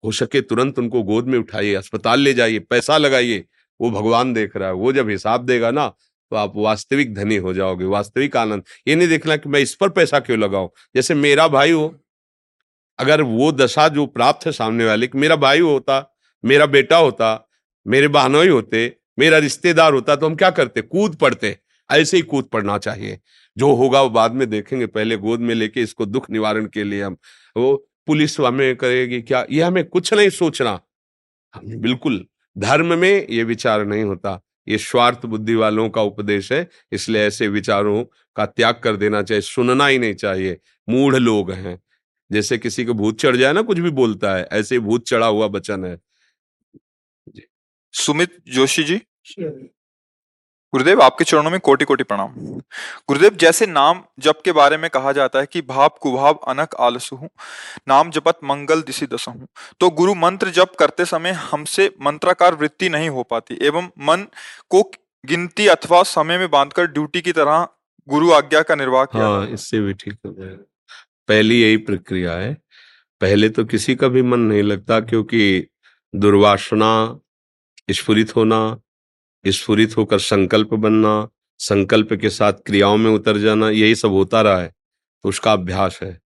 हो 0.04 0.12
सके 0.12 0.42
तुरंत 0.42 0.80
उनको 0.80 1.04
गोद 1.04 1.28
में 1.28 1.38
उठाइए, 1.40 1.74
अस्पताल 1.74 2.20
ले 2.20 2.34
जाइए, 2.34 2.60
पैसा 2.60 2.98
लगाइए, 2.98 3.46
वो 3.80 3.92
भगवान 3.92 4.34
देख 4.34 4.56
रहा 4.58 4.68
है, 4.68 4.76
वो 4.76 4.94
जब 4.94 5.10
हिसाब 5.10 5.46
देगा 5.46 5.72
ना 5.72 5.94
तो 6.32 6.36
आप 6.36 6.54
वास्तविक 6.56 7.16
धनी 7.16 7.36
हो 7.36 7.54
जाओगे, 7.54 7.86
वास्तविक 7.86 8.38
आनंद। 8.38 8.64
ये 8.88 8.96
नहीं 8.96 9.08
देखना 9.08 9.38
कि 9.38 9.50
मैं 9.50 9.60
इस 9.60 9.76
पर 9.76 9.90
पैसा 9.90 10.20
क्यों 10.20 10.40
लगाऊँ। 10.40 10.70
जैसे 10.96 11.14
मेरा 11.14 11.48
भाई 11.48 11.72
हो, 11.72 12.00
अगर 13.00 13.22
वो 13.22 13.52
दशा 13.52 13.88
जो 13.88 14.06
प्राप्त 14.06 14.46
है 14.46 14.52
सामने 14.52 14.86
वाले 14.86 15.08
कि, 15.08 15.18
मेरा 15.18 15.36
भाई 15.36 15.60
होता, 15.60 16.18
मेरा 16.46 16.66
बेटा 16.66 16.98
होता, 16.98 17.50
मेरे 17.88 18.08
बहनोई 18.08 18.48
होते, 18.48 18.98
मेरा 19.20 19.38
रिश्तेदार 19.38 19.94
होता 19.94 20.16
तो 20.16 20.26
हम 20.26 20.36
क्या 20.36 20.50
करते? 20.50 20.82
कूद 20.82 21.16
पड़ते। 21.16 21.58
ऐसे 21.92 22.18
ही 22.18 22.24
कूद 22.24 22.46
पड़ना 22.46 22.78
चाहिए। 22.78 23.20
जो 23.58 23.74
होगा 23.74 24.02
वो 24.02 24.10
बाद 24.10 24.32
में 24.32 24.50
देखेंगे, 24.50 24.88
पहले 24.88 25.18
गोद 25.18 25.40
में 25.40 25.56
लेके 25.56 25.82
इसको 25.82 26.06
दुख 26.06 26.30
निवारण 26.30 26.66
के 26.66 26.84
लिए 26.84 27.04
हम, 27.04 27.18
वो 27.58 27.90
पुलिस 28.08 28.40
हमें 28.40 28.76
करेगी, 28.76 29.22
क्या? 29.22 29.46
ये 29.52 29.62
हमें 29.62 29.86
कुछ 29.86 30.14
नहीं 30.14 30.30
सोचना। 30.30 30.80
बिल्कुल 31.66 32.26
धर्म 32.58 32.98
में 32.98 33.28
ये 33.30 33.44
विचार 33.44 33.86
नहीं 33.86 34.04
होता। 34.04 34.42
ये 34.70 34.78
स्वार्थ 34.78 35.26
बुद्धि 35.26 35.56
वालों 35.56 35.90
का 35.90 36.02
उपदेश 36.02 36.52
है 36.52 36.68
इसलिए 36.92 37.22
ऐसे 37.22 37.48
विचारों 37.48 38.04
का 38.36 38.46
त्याग 38.46 38.82
कर 38.84 38.96
देना 38.96 39.22
चाहिए 39.24 39.42
सुनना 39.42 39.88
ही 39.88 40.00
नहीं 40.00 40.14
चाहिए। 40.16 40.58
मूढ़ 40.90 41.16
लोग 41.16 41.52
हैं। 41.52 41.80
जैसे 42.32 42.58
किसी 42.58 42.86
को 42.86 42.94
भूत 42.94 43.20
चढ़ 43.20 43.36
जाए 43.38 43.54
ना 43.54 43.62
कुछ 43.62 43.80
भी 43.80 43.90
बोलता 43.92 44.36
है 44.36 44.48
ऐसे 44.52 44.80
भूत 44.80 45.08
चढ़ा 45.08 45.28
हुआ 45.28 45.48
बचन 45.48 45.86
है। 45.86 45.98
सुमित 47.94 48.38
जोशी 48.50 48.84
जी? 48.84 49.02
गुरुदेव 50.78 51.02
आपके 51.02 51.24
चरणों 51.24 51.52
में 51.52 51.60
कोटि 51.60 51.86
कोटि 51.86 52.04
प्रणाम। 52.04 52.34
गुरुदेव 53.10 53.36
जैसे 53.36 53.66
नाम 53.66 54.02
जप 54.20 54.42
के 54.46 54.52
बारे 54.52 54.78
में 54.78 54.90
कहा 54.90 55.12
जाता 55.12 55.40
है 55.40 55.46
कि 55.46 55.62
भाव 55.62 55.90
कुभाव 56.02 56.34
अनक 56.48 56.76
आलसु 56.80 57.18
नाम 57.88 58.12
जपत 58.12 58.40
मंगल 58.44 58.82
दिशि 58.82 59.06
दसहू 59.06 59.48
तो 59.80 59.90
गुरु 59.90 60.16
मंत्र 60.16 60.50
जप 60.50 60.76
करते 60.80 61.06
समय 61.06 61.32
हमसे 61.32 61.90
मंत्राकार 62.02 62.56
वृत्ति 62.56 62.90
नहीं 62.90 63.10
हो 63.10 63.24
पाती 63.24 63.58
एवं 63.62 63.90
मन 64.00 64.28
को 64.70 64.84
गिनती 65.26 65.68
अथवा 65.68 66.04
समय 66.04 66.38
में 66.38 66.50
बांधकर 66.52 66.88
ड्यूटी 66.88 67.22
की 67.22 67.32
तरह 67.32 67.68
गुरु 68.08 68.32
आज्ञा 68.32 68.62
का 68.62 68.76
निर्वाह 68.76 69.06
किया 69.06 69.28
हाँ। 69.28 69.48
इससे 69.48 69.80
भी 69.80 69.94
ठीक 69.94 70.18
हो 70.26 70.36
जाएगा। 70.40 70.64
पहली 71.28 71.62
यही 71.62 71.78
प्रक्रिया 71.78 72.32
है। 72.32 72.54
पहले 73.22 73.50
तो 73.50 73.66
किसी 73.66 73.96
का 73.96 74.08
भी 74.08 74.22
मन 74.22 74.40
नहीं 74.40 74.64
लगता 74.64 75.00
क्योंकि 75.00 75.68
दुर्वासना 76.16 77.20
स्फुरित 77.92 78.36
होना 78.36 78.60
स्फुरित 79.52 79.98
होकर 79.98 80.20
संकल्प 80.20 80.74
बनना, 80.74 81.28
संकल्प 81.60 82.14
के 82.14 82.30
साथ 82.30 82.54
क्रियाओं 82.66 82.98
में 82.98 83.12
उतर 83.12 83.38
जाना, 83.38 83.70
यही 83.70 83.96
सब 83.96 84.12
होता 84.12 84.42
रहा 84.42 84.62
है 84.62 84.74
तो 85.24 85.30
उसका 85.30 85.54
अभ्यास 85.54 86.00
है। 86.04 86.20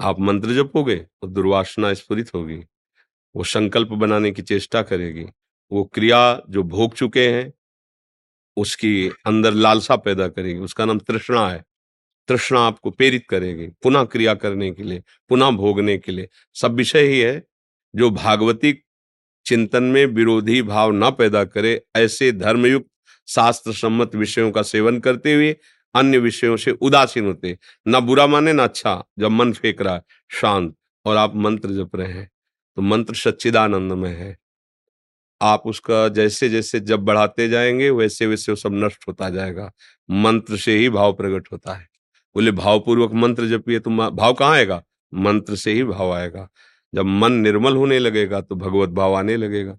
आप 0.00 0.20
मंत्र 0.20 0.54
जपोगे 0.54 0.96
तो 0.96 1.26
दुर्वासना 1.26 1.92
स्फुरित 1.94 2.34
होगी। 2.34 2.62
वो 3.34 3.44
संकल्प 3.44 3.88
बनाने 3.88 4.30
की 4.30 4.42
चेष्टा 4.42 4.82
करेगी। 4.82 5.24
वो 5.72 5.84
क्रिया 5.84 6.42
जो 6.50 6.62
भोग 6.62 6.94
चुके 6.94 7.28
हैं, 7.28 7.52
उसकी 8.56 9.08
अंदर 9.26 9.52
लालसा 9.52 9.96
पैदा 9.96 10.28
करेगी। 10.28 10.58
उसका 10.60 10.84
नाम 10.84 10.98
तृष्णा 10.98 11.48
है। 11.48 11.64
तृष्णा 12.28 12.60
आपको 12.60 12.90
प्रेरित 12.90 13.26
करेगी, 13.28 13.66
पुनः 13.82 14.04
क्रिया 14.04 14.34
करने 14.34 14.70
के 14.70 14.82
लिए, 14.82 15.02
पुनः 15.28 15.50
भोगने 15.50 15.98
के 15.98 16.12
लिए। 16.12 16.28
सब 16.54 16.74
विषय 16.74 17.06
ही 17.06 17.20
है, 17.20 17.42
जो 17.94 18.10
भागवती 18.10 18.72
चिंतन 19.46 19.82
में 19.84 20.04
विरोधी 20.06 20.62
भाव 20.62 20.92
न 20.92 21.10
पैदा 21.10 21.44
करे, 21.44 21.80
ऐसे 21.96 22.32
धर्मयुक्त 22.32 22.86
शास्त्र 23.28 23.72
सम्मत 23.72 24.14
विषयों 24.14 24.50
का 24.50 24.62
सेवन 24.62 24.98
करते 25.00 25.34
हुए 25.34 25.56
अन्य 25.94 26.18
विषयों 26.18 26.56
से 26.56 26.70
उदासीन 26.72 27.26
होते। 27.26 27.56
न 27.88 28.00
बुरा 28.00 28.26
माने, 28.26 28.52
ना 28.52 28.64
अच्छा। 28.64 29.02
जब 29.18 29.30
मन 29.30 29.52
फेंक 29.52 29.82
रहा 29.82 29.94
है, 29.94 30.02
शांत। 30.30 30.74
और 31.06 31.16
आप 31.16 31.36
मंत्र 31.36 31.68
जप 31.70 31.96
रहे 31.96 32.12
हैं 32.12 32.30
तो 32.76 32.82
मंत्र 32.82 33.14
सच्चिदानंद 33.14 33.92
में 33.92 34.10
है। 34.16 34.36
आप 35.40 35.62
उसका 35.66 36.08
जैसे 36.08 36.48
जैसे 36.48 36.80
जब 36.80 37.00
बढ़ाते 37.00 37.48
जाएँगे 37.48 37.90
वैसे 37.90 38.26
वैसे 38.26 38.52
वो 38.52 38.56
सब 38.56 38.70
नष्ट 38.74 39.04
होता 39.08 39.30
जाएगा। 39.30 39.70
मंत्र 40.10 40.56
से 40.56 40.76
ही 40.78 40.88
भाव 40.90 41.12
प्रकट 41.12 41.48
होता 41.52 41.74
है। 41.74 41.88
बोले, 42.36 42.50
भावपूर्वक 42.52 43.12
मंत्र 43.14 43.46
जपिए 43.48 43.78
तो 43.80 43.90
भाव 44.10 44.32
कहाँ 44.34 44.54
आएगा? 44.56 44.82
मंत्र 45.14 45.56
से 45.56 45.72
ही 45.72 45.84
भाव 45.84 46.12
आएगा। 46.12 46.48
जब 46.92 47.06
मन 47.06 47.32
निर्मल 47.34 47.76
होने 47.76 47.98
लगेगा 47.98 48.40
तो 48.40 48.54
भगवत 48.56 48.88
भाव 48.90 49.14
आने 49.14 49.36
लगेगा। 49.36 49.76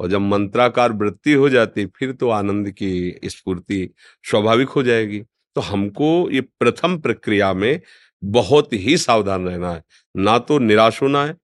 और 0.00 0.08
जब 0.08 0.20
मंत्राकार 0.20 0.92
वृत्ति 0.92 1.32
हो 1.32 1.48
जाती, 1.48 1.86
फिर 1.88 2.12
तो 2.12 2.28
आनंद 2.30 2.70
की 2.72 3.20
स्फूर्ति 3.26 3.88
स्वाभाविक 4.24 4.68
हो 4.68 4.82
जाएगी। 4.82 5.22
तो 5.56 5.60
हमको 5.60 6.30
ये 6.30 6.40
प्रथम 6.40 6.98
प्रक्रिया 6.98 7.52
में 7.54 7.80
बहुत 8.22 8.72
ही 8.72 8.96
सावधान 8.98 9.46
रहना 9.48 9.72
है। 9.72 9.82
ना 10.14 10.38
तो 10.38 10.58
निराश 10.58 11.02
होना 11.02 11.24
है, 11.24 11.36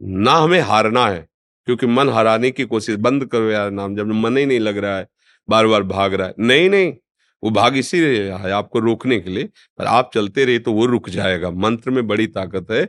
ना 0.00 0.32
हमें 0.34 0.60
हारना 0.60 1.06
है, 1.06 1.26
क्योंकि 1.68 1.86
मन 1.86 2.08
हराने 2.08 2.50
की 2.50 2.64
कोशिश, 2.64 2.96
बंद 2.96 3.26
करो 3.26 3.50
यार 3.50 3.70
नाम, 3.70 3.96
जब 3.96 4.06
मन 4.06 4.36
ही 4.36 4.46
नहीं 4.46 4.60
लग 4.60 4.78
रहा 4.78 4.96
है 4.98 5.06
बार 5.48 5.66
बार 5.66 5.82
भाग 5.84 6.14
रहा 6.14 6.26
है। 6.28 6.34
नहीं 6.40 6.68
नहीं 6.70 6.92
वो 7.42 7.50
भाग 7.50 7.76
इसीलिए 7.76 8.30
है 8.32 8.50
आपको 8.52 8.78
रोकने 8.78 9.18
के 9.20 9.30
लिए। 9.30 9.44
पर 9.78 9.84
आप 9.86 10.10
चलते 10.14 10.44
रहे 10.44 10.58
तो 10.58 10.72
वो 10.72 10.86
रुक 10.86 11.08
जाएगा। 11.10 11.50
मंत्र 11.50 11.90
में 11.90 12.06
बड़ी 12.06 12.26
ताकत 12.28 12.70
है। 12.70 12.88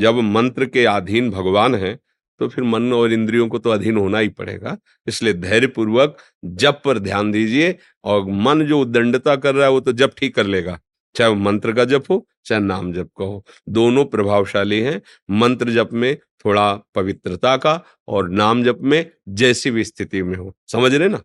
जब 0.00 0.14
मंत्र 0.14 0.66
के 0.66 0.84
अधीन 0.86 1.30
भगवान 1.30 1.74
है 1.74 1.98
तो 2.40 2.48
फिर 2.48 2.64
मन 2.64 2.92
और 2.92 3.12
इंद्रियों 3.12 3.46
को 3.48 3.58
तो 3.58 3.70
अधीन 3.70 3.96
होना 3.96 4.18
ही 4.18 4.28
पड़ेगा। 4.30 4.76
इसलिए 5.06 5.32
धैर्य 5.34 5.66
पूर्वक 5.66 6.16
जप 6.44 6.80
पर 6.84 6.98
ध्यान 6.98 7.30
दीजिए 7.32 7.76
और 8.04 8.24
मन 8.42 8.64
जो 8.66 8.80
उदंडता 8.80 9.36
कर 9.36 9.54
रहा 9.54 9.66
है 9.66 9.70
वो 9.72 9.80
तो 9.80 9.92
जप 9.92 10.14
ठीक 10.18 10.34
कर 10.34 10.46
लेगा। 10.46 10.78
चाहे 11.14 11.30
वो 11.30 11.36
मंत्र 11.36 11.72
का 11.72 11.84
जप 11.84 12.04
हो, 12.10 12.26
चाहे 12.44 12.60
नाम 12.60 12.92
जप 12.92 13.10
का 13.18 13.24
हो। 13.24 13.44
दोनों 13.68 14.04
प्रभावशाली 14.04 14.80
हैं। 14.80 15.00
मंत्र 15.32 15.70
जप 15.70 15.90
में 15.92 16.16
थोड़ा 16.44 16.74
पवित्रता 16.94 17.56
का 17.56 17.80
और 18.08 18.28
नाम 18.30 18.62
जप 18.64 18.78
में 18.82 19.06
जैसी 19.28 19.70
भी 19.70 19.84
स्थिति 19.84 20.22
में 20.22 20.36
हो। 20.36 20.54
समझ 20.66 20.94
रहे 20.94 21.08
ना? 21.08 21.20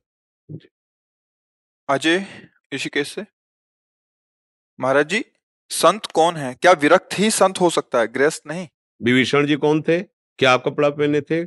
अजय 1.89 2.25
ऋषिकेश 2.72 3.12
से? 3.12 3.26
महाराज 4.80 5.10
जी, 5.10 5.24
संत 5.72 6.06
कौन 6.06 6.36
है? 6.36 6.54
क्या 6.62 6.72
विरक्त 6.72 7.18
ही 7.20 7.30
संत 7.32 7.60
हो 7.62 7.70
सकता 7.70 8.00
है? 8.00 8.08
गृहस्थ 8.08 8.42
नहीं। 8.48 8.68
विभीषण 9.02 9.46
जी 9.48 9.56
कौन 9.56 9.82
थे? 9.82 10.00
क्या 10.40 10.56
कपड़ा 10.58 10.90
पहने 10.90 11.22
थे? 11.22 11.44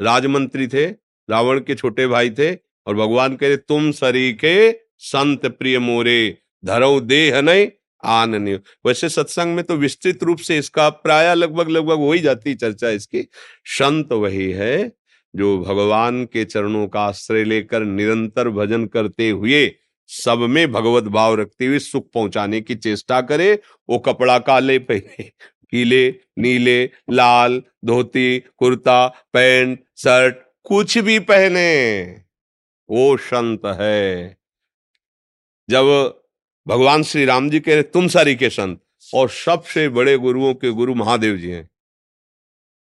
राजमंत्री 0.00 0.66
थे, 0.68 0.86
रावण 1.28 1.60
के 1.60 1.74
छोटे 1.74 2.06
भाई 2.06 2.30
थे 2.30 2.54
और 2.54 2.94
भगवान 2.94 3.36
कह 3.36 3.46
रहे, 3.46 3.56
तुम 3.56 3.90
सरी 3.92 4.32
के 4.34 4.72
संत 4.98 5.46
प्रिय 5.48 5.78
मोरे 5.78 6.38
धरो 6.64 7.00
देह 7.00 7.40
नहीं, 7.42 7.68
आन 8.04 8.46
वैसे 8.86 9.08
सत्संग 9.08 9.54
में 9.54 9.64
तो 9.64 9.76
विस्तृत 9.76 10.22
रूप 10.22 10.38
से 10.38 10.58
इसका 10.58 10.88
प्राय 10.90 11.34
लगभग 11.34 11.68
लगभग 11.68 11.98
हो 11.98 12.12
ही 12.12 12.18
जाती 12.18 12.54
चर्चा 12.54 12.90
इसकी। 12.90 13.22
संत 13.70 14.12
वही 14.12 14.50
है 14.52 14.92
जो 15.34 15.58
भगवान 15.58 16.24
के 16.24 16.44
चरणों 16.44 16.86
का 16.88 17.00
आश्रय 17.00 17.44
लेकर 17.44 17.84
निरंतर 17.84 18.48
भजन 18.50 18.86
करते 18.86 19.28
हुए 19.30 19.66
सब 20.08 20.38
में 20.38 20.72
भगवत 20.72 21.04
भाव 21.04 21.34
रखते 21.34 21.66
हुए 21.66 21.78
सुख 21.78 22.10
पहुँचाने 22.14 22.60
की 22.60 22.74
चेष्टा 22.74 23.20
करे, 23.20 23.60
वो 23.88 23.98
कपड़ा 23.98 24.38
काले 24.38 24.78
पहने, 24.78 25.32
पीले, 25.70 26.14
नीले, 26.38 26.90
लाल, 27.10 27.62
धोती, 27.84 28.38
कुर्ता, 28.56 29.08
पैंट, 29.32 29.84
शर्ट, 29.96 30.36
कुछ 30.64 30.98
भी 30.98 31.18
पहने। 31.18 32.06
वो 32.90 33.16
संत 33.16 33.60
है। 33.66 34.36
जब 35.70 35.84
भगवान 36.68 37.02
श्री 37.02 37.24
राम 37.24 37.50
जी 37.50 37.60
कह 37.60 37.72
रहे, 37.72 37.82
तुम 37.82 38.08
सारी 38.08 38.34
के 38.36 38.50
संत 38.50 38.80
और 39.14 39.28
सबसे 39.28 39.88
बड़े 39.88 40.18
गुरुओं 40.18 40.54
के 40.54 40.70
गुरु 40.70 40.94
महादेव 40.94 41.36
जी 41.36 41.50
हैं 41.50 41.68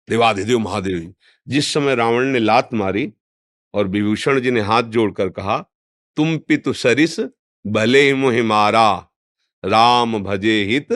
देवाधिदेव 0.10 0.60
महादेव 0.60 1.00
जी। 1.00 1.14
जिस 1.48 1.74
समय 1.74 1.96
रावण 1.96 2.24
ने 2.24 2.40
लात 2.40 2.74
मारी 2.74 3.14
और 3.74 3.88
विभूषण 3.88 4.40
जी 4.40 4.52
ने 4.52 4.62
हाथ 4.62 4.84
जोड़कर 4.84 5.30
कहा 5.30 5.66
तुम 6.18 6.38
पितु 6.38 6.74
सरिस, 6.74 7.20
भले 7.66 8.02
ही 8.02 8.14
मुहि 8.14 8.42
मारा। 8.42 9.08
राम 9.66 10.18
भजे 10.24 10.64
हित, 10.64 10.88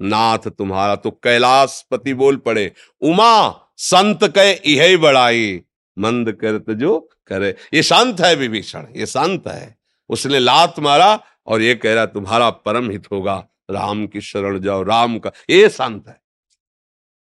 नाथ 0.00 0.38
तुम्हारा 0.38 0.96
तो 0.96 1.10
कैलाश 1.10 1.84
पति 1.90 2.14
बोल 2.14 2.36
पड़े। 2.36 2.72
उमा, 3.00 3.50
संत 3.76 4.24
कह 4.38 4.56
यह 4.66 4.96
बड़ाई। 4.98 5.62
मंद 5.96 6.32
करत 6.32 6.70
जो 6.70 6.98
करे। 7.26 7.54
ये 7.74 7.82
शांत 7.82 8.20
है 8.20 8.34
विभीषण, 8.34 8.86
ये 8.96 9.06
शांत 9.06 9.46
है। 9.46 9.76
उसने 10.10 10.38
लात 10.38 10.78
मारा 10.78 11.20
और 11.46 11.62
ये 11.62 11.74
कह 11.74 11.94
रहा, 11.94 12.06
तुम्हारा 12.06 12.50
परम 12.50 12.90
हित 12.90 13.10
होगा। 13.12 13.36
राम 13.70 14.06
की 14.06 14.20
शरण 14.20 14.58
जाओ, 14.60 14.82
राम 14.82 15.18
का 15.18 15.32
ये 15.50 15.68
शांत 15.68 16.08
है। 16.08 16.20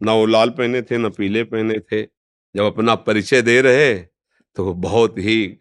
न 0.01 0.10
वो 0.10 0.25
लाल 0.25 0.50
पहने 0.50 0.81
थे, 0.81 0.98
न 0.98 1.10
पीले 1.10 1.43
पहने 1.43 1.79
थे। 1.81 2.03
जब 2.55 2.63
अपना 2.63 2.95
परिचय 2.95 3.41
दे 3.41 3.62
रहे 3.62 3.93
तो 4.57 4.74
बहुत 4.74 5.17
ही 5.17 5.57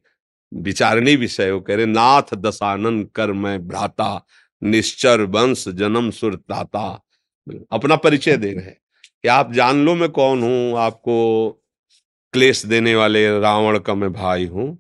विचारणी 0.53 1.15
विषय 1.17 1.59
कह 1.67 1.75
रहे 1.75 1.87
नाथ 1.87 2.35
दशानन 2.37 3.03
कर 3.15 3.33
मैं 3.33 3.59
भ्राता, 3.69 4.27
निश्चर 4.63 5.23
वंश 5.27 5.69
जन्म 5.71 6.11
सुरताता 6.11 6.89
अपना 7.73 7.97
परिचय 7.97 8.37
दे 8.37 8.53
रहे 8.53 8.71
कि 8.71 9.29
आप 9.29 9.53
जान 9.53 9.85
लो 9.85 9.95
मैं 9.95 10.09
कौन 10.11 10.43
हूँ, 10.43 10.77
आपको 10.79 11.51
क्लेश 12.35 12.65
देने 12.67 12.95
वाले 12.95 13.29
रावण 13.41 13.79
का 13.79 13.95
मैं 13.95 14.13
भाई 14.13 14.47
हूँ, 14.47 14.77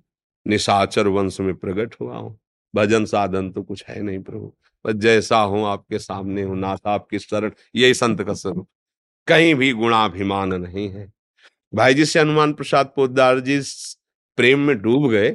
निशाचर 0.47 1.07
वंश 1.09 1.41
में 1.41 1.55
प्रकट 1.55 1.95
हुआ 2.01 2.17
हूँ। 2.17 2.39
भजन 2.75 3.05
साधन 3.05 3.51
तो 3.51 3.63
कुछ 3.63 3.85
है 3.89 4.01
नहीं 4.03 4.19
प्रभु 4.23 4.53
बस 4.85 4.95
जैसा 4.97 5.39
हूँ 5.39 5.67
आपके 5.67 5.99
सामने 5.99 6.43
हूँ, 6.43 6.59
नाथ 6.59 6.87
आपकी 6.87 7.19
शरण, 7.19 7.51
यही 7.77 7.95
संत 7.95 8.23
का 8.23 8.35
स्वरूप। 8.35 8.69
कहीं 9.29 9.55
भी 9.55 9.73
गुणाभिमान 9.73 10.55
नहीं 10.55 10.89
है। 10.91 11.11
भाई 11.73 11.95
जी 11.95 12.05
से 12.05 12.21
हनुमान 12.21 12.53
प्रसाद 12.53 12.93
पोदार 12.97 13.41
जी 13.41 13.61
प्रेम 14.39 14.61
में 14.61 14.77
डूब 14.83 15.11
गए। 15.11 15.35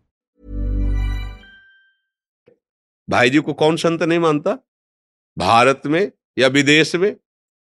भाई 3.11 3.29
जी 3.29 3.39
को 3.39 3.53
कौन 3.53 3.75
संत 3.75 4.03
नहीं 4.03 4.19
मानता? 4.19 4.57
भारत 5.37 5.81
में 5.85 6.11
या 6.37 6.47
विदेश 6.47 6.95
में? 6.95 7.15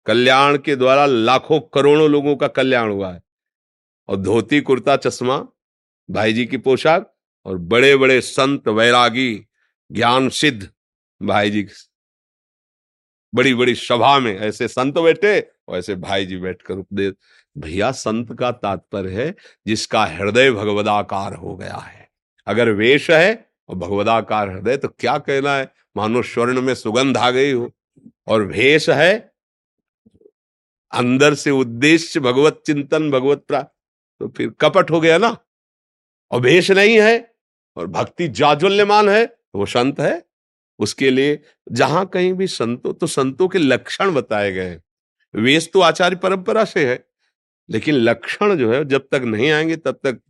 कल्याण 0.07 0.59
के 0.59 0.77
द्वारा 0.77 1.07
लाखों 1.07 1.61
करोड़ों 1.61 2.11
लोगों 2.11 2.37
का 2.37 2.49
कल्याण 2.49 2.91
हुआ 2.91 3.13
है। 3.13 3.23
और 4.09 4.17
धोती, 4.17 4.61
कुर्ता, 4.61 4.97
चश्मा 4.97 5.49
भाई 6.11 6.33
जी 6.33 6.47
की 6.47 6.57
पोशाक 6.57 7.15
और 7.45 7.59
बड़े 7.59 7.97
बड़े 7.97 8.21
संत, 8.21 8.69
वैरागी 8.69 9.47
ज्ञान 9.93 10.29
सिद्ध 10.29 10.69
भाई 11.23 11.51
जी 11.51 11.69
बड़ी 13.35 13.55
बड़ी 13.55 13.75
सभा 13.75 14.19
में 14.19 14.39
ऐसे 14.39 14.69
संत 14.69 14.95
बैठे 14.95 15.51
और 15.69 15.79
ऐसे 15.79 15.95
भाई 15.95 16.27
जी 16.27 16.37
बैठकर 16.37 16.75
उपदेश, 16.75 17.15
भैया, 17.59 17.93
संत 17.93 18.39
का 18.39 18.53
तात्पर्य 18.53 19.23
है 19.23 19.35
जिसका 19.67 20.05
हृदय 20.05 20.51
भगवदाकार 20.51 21.35
हो 21.35 21.57
गया 21.57 21.77
है। 21.77 22.11
अगर 22.47 22.71
वेश 22.71 23.11
है 23.11 23.46
और 23.69 23.77
भगवदाकार 23.77 24.51
हृदय 24.51 24.77
तो 24.77 24.89
क्या 24.89 25.17
कहना 25.19 25.57
है? 25.57 25.73
मानो 25.97 26.23
स्वर्ण 26.23 26.61
में 26.61 26.75
सुगंध 26.75 27.17
आ 27.17 27.31
गई 27.31 27.53
हो। 27.53 27.71
और 28.27 28.45
भेष 28.47 28.89
है? 28.91 29.33
अंदर 30.93 31.35
से 31.35 31.51
उद्देश्य 31.51 32.21
भगवत 32.21 32.63
चिंतन, 32.67 33.11
भगवत 33.11 33.45
प्राप्त 33.49 33.73
तो 34.21 34.29
फिर 34.29 34.49
कपट 34.61 34.91
हो 34.91 35.01
गया 35.01 35.19
ना? 35.19 35.37
और 36.31 36.41
भेष 36.41 36.71
नहीं 36.71 37.01
है, 37.01 37.35
और 37.77 37.87
भक्ति 37.87 38.29
जाज्वल्यमान 38.29 39.09
है 39.09 39.25
तो 39.27 39.59
वो 39.59 39.67
संत 39.67 40.01
है। 40.01 40.23
उसके 40.81 41.11
लिए 41.11 41.41
जहाँ 41.73 42.05
कहीं 42.07 42.33
भी 42.33 42.47
संतों 42.47 42.93
तो 42.93 43.07
संतों 43.07 43.49
के 43.49 43.59
लक्षण 43.59 44.15
बताए 44.15 44.53
गए 44.53 44.69
हैं। 44.69 44.83
वेश 45.35 45.71
तो 45.73 45.81
आचार्य 45.81 46.17
परंपरा 46.17 46.65
से 46.65 46.89
है, 46.89 47.05
लेकिन 47.69 47.95
लक्षण 47.95 48.57
जो 48.57 48.73
है, 48.73 48.85
जब 48.85 49.09
तक 49.13 49.23
नहीं 49.25 49.51
आएँगे, 49.51 49.77
तब 49.77 49.99
तक 50.05 50.21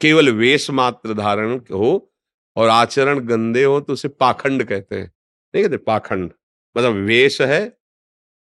केवल 0.00 0.30
वेश 0.30 0.70
मात्र 0.70 1.14
धारण 1.14 1.58
हो 1.72 2.11
और 2.56 2.68
आचरण 2.68 3.18
गंदे 3.18 3.64
हो 3.64 3.80
तो 3.80 3.92
उसे 3.92 4.08
पाखंड 4.08 4.64
कहते 4.64 4.96
हैं। 4.96 5.12
नहीं 5.54 5.64
कहते, 5.64 5.76
पाखंड। 5.76 6.32
मतलब 6.76 6.92
वेश 6.96 7.40
है, 7.42 7.64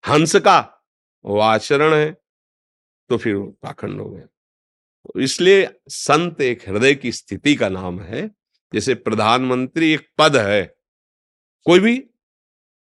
हंस 0.04 0.36
का, 0.36 0.86
वो 1.24 1.38
आचरण 1.38 1.94
है 1.94 2.10
तो 3.10 3.18
फिर 3.18 3.34
वो 3.34 3.46
पाखंड 3.62 4.00
हो 4.00 4.10
गया। 4.10 4.24
तो 4.24 5.20
इसलिए 5.20 5.68
संत 5.88 6.40
एक 6.40 6.68
हृदय 6.68 6.94
की 6.94 7.12
स्थिति 7.12 7.54
का 7.54 7.68
नाम 7.68 8.00
है, 8.00 8.26
जैसे 8.72 8.94
प्रधानमंत्री 8.94 9.92
एक 9.92 10.08
पद 10.18 10.36
है। 10.36 10.62
कोई 11.66 11.80
भी 11.80 11.96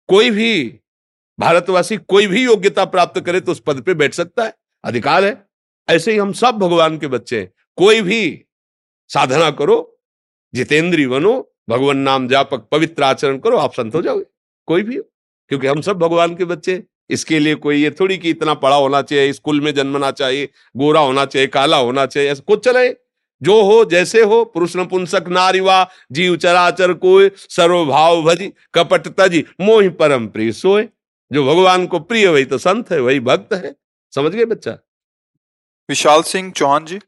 कोई 0.09 0.31
भी 0.31 0.81
भारतवासी 1.39 1.97
कोई 1.99 2.27
भी 2.27 2.45
योग्यता 2.45 2.85
प्राप्त 2.85 3.21
करे 3.21 3.41
तो 3.41 3.53
उस 3.53 3.61
पद 3.67 3.81
पे 3.83 3.95
बैठ 3.95 4.15
सकता 4.15 4.45
है, 4.45 4.55
अधिकार 4.85 5.25
है। 5.25 5.47
ऐसे 5.89 6.13
ही 6.13 6.19
हम 6.19 6.33
सब 6.33 6.55
भगवान 6.55 6.99
के 6.99 7.07
बच्चे 7.07 7.41
हैं। 7.41 7.53
कोई 7.79 8.01
भी 8.01 8.45
साधना 9.11 9.51
करो 9.51 9.96
जितेंद्री 10.57 11.07
बनो 11.07 11.53
भगवान 11.69 11.97
नाम 11.97 12.29
जापक 12.29 12.69
पवित्र 12.73 13.03
आचरण 13.03 13.39
करो, 13.39 13.57
आप 13.57 13.73
संत 13.73 13.95
हो 13.95 14.03
जाओगे। 14.03 14.25
कोई 14.67 14.83
भी 14.83 14.97
क्योंकि 15.49 15.67
हम 15.67 15.81
सब 15.81 15.99
भगवान 15.99 16.35
के 16.35 16.45
बच्चे 16.45 16.83
इसके 17.11 17.39
लिए 17.39 17.55
कोई 17.55 17.83
ये 17.83 17.91
थोड़ी 17.91 18.19
कि 18.19 18.31
इतना 18.31 18.55
पढ़ा 18.55 18.77
होना 18.77 19.03
चाहिए, 19.03 19.33
स्कूल 19.33 19.61
में 19.61 19.75
जन्मना 19.75 20.11
चाहिए, 20.11 20.49
गोरा 20.77 21.01
होना 21.01 21.25
चाहिए, 21.25 21.49
काला 21.49 21.77
होना 21.77 22.07
चाहिए, 22.07 22.31
ऐसा 22.31 22.43
कुछ 22.47 22.65
चले। 22.65 22.89
जो 23.43 23.63
हो, 23.63 23.85
जैसे 23.85 24.23
हो, 24.23 24.45
पुरुष 24.45 24.77
नपुंसक 24.77 25.25
नारिवा 25.29 25.89
जीव 26.13 26.37
चराचर 26.37 26.93
कोय 26.93 27.31
सर्वभाव 27.37 28.23
भजी, 28.23 28.53
कपट 28.75 29.09
तजी, 29.09 29.45
मोहि 29.61 29.89
परम 29.89 30.27
प्रिय 30.27 30.53
सोए। 30.53 30.89
जो 31.33 31.47
भगवान 31.47 31.87
को 31.87 31.99
प्रिय 31.99 32.29
वही 32.29 32.45
तो 32.45 32.59
संत 32.59 32.93
है, 32.93 33.01
वही 33.01 33.21
भक्त 33.21 33.53
है। 33.53 33.77
समझ 34.15 34.33
गए 34.33 34.45
बच्चा? 34.45 34.79
विशाल 35.89 36.23
सिंह 36.23 36.53
चौहान 36.53 36.85
जी। 36.85 37.01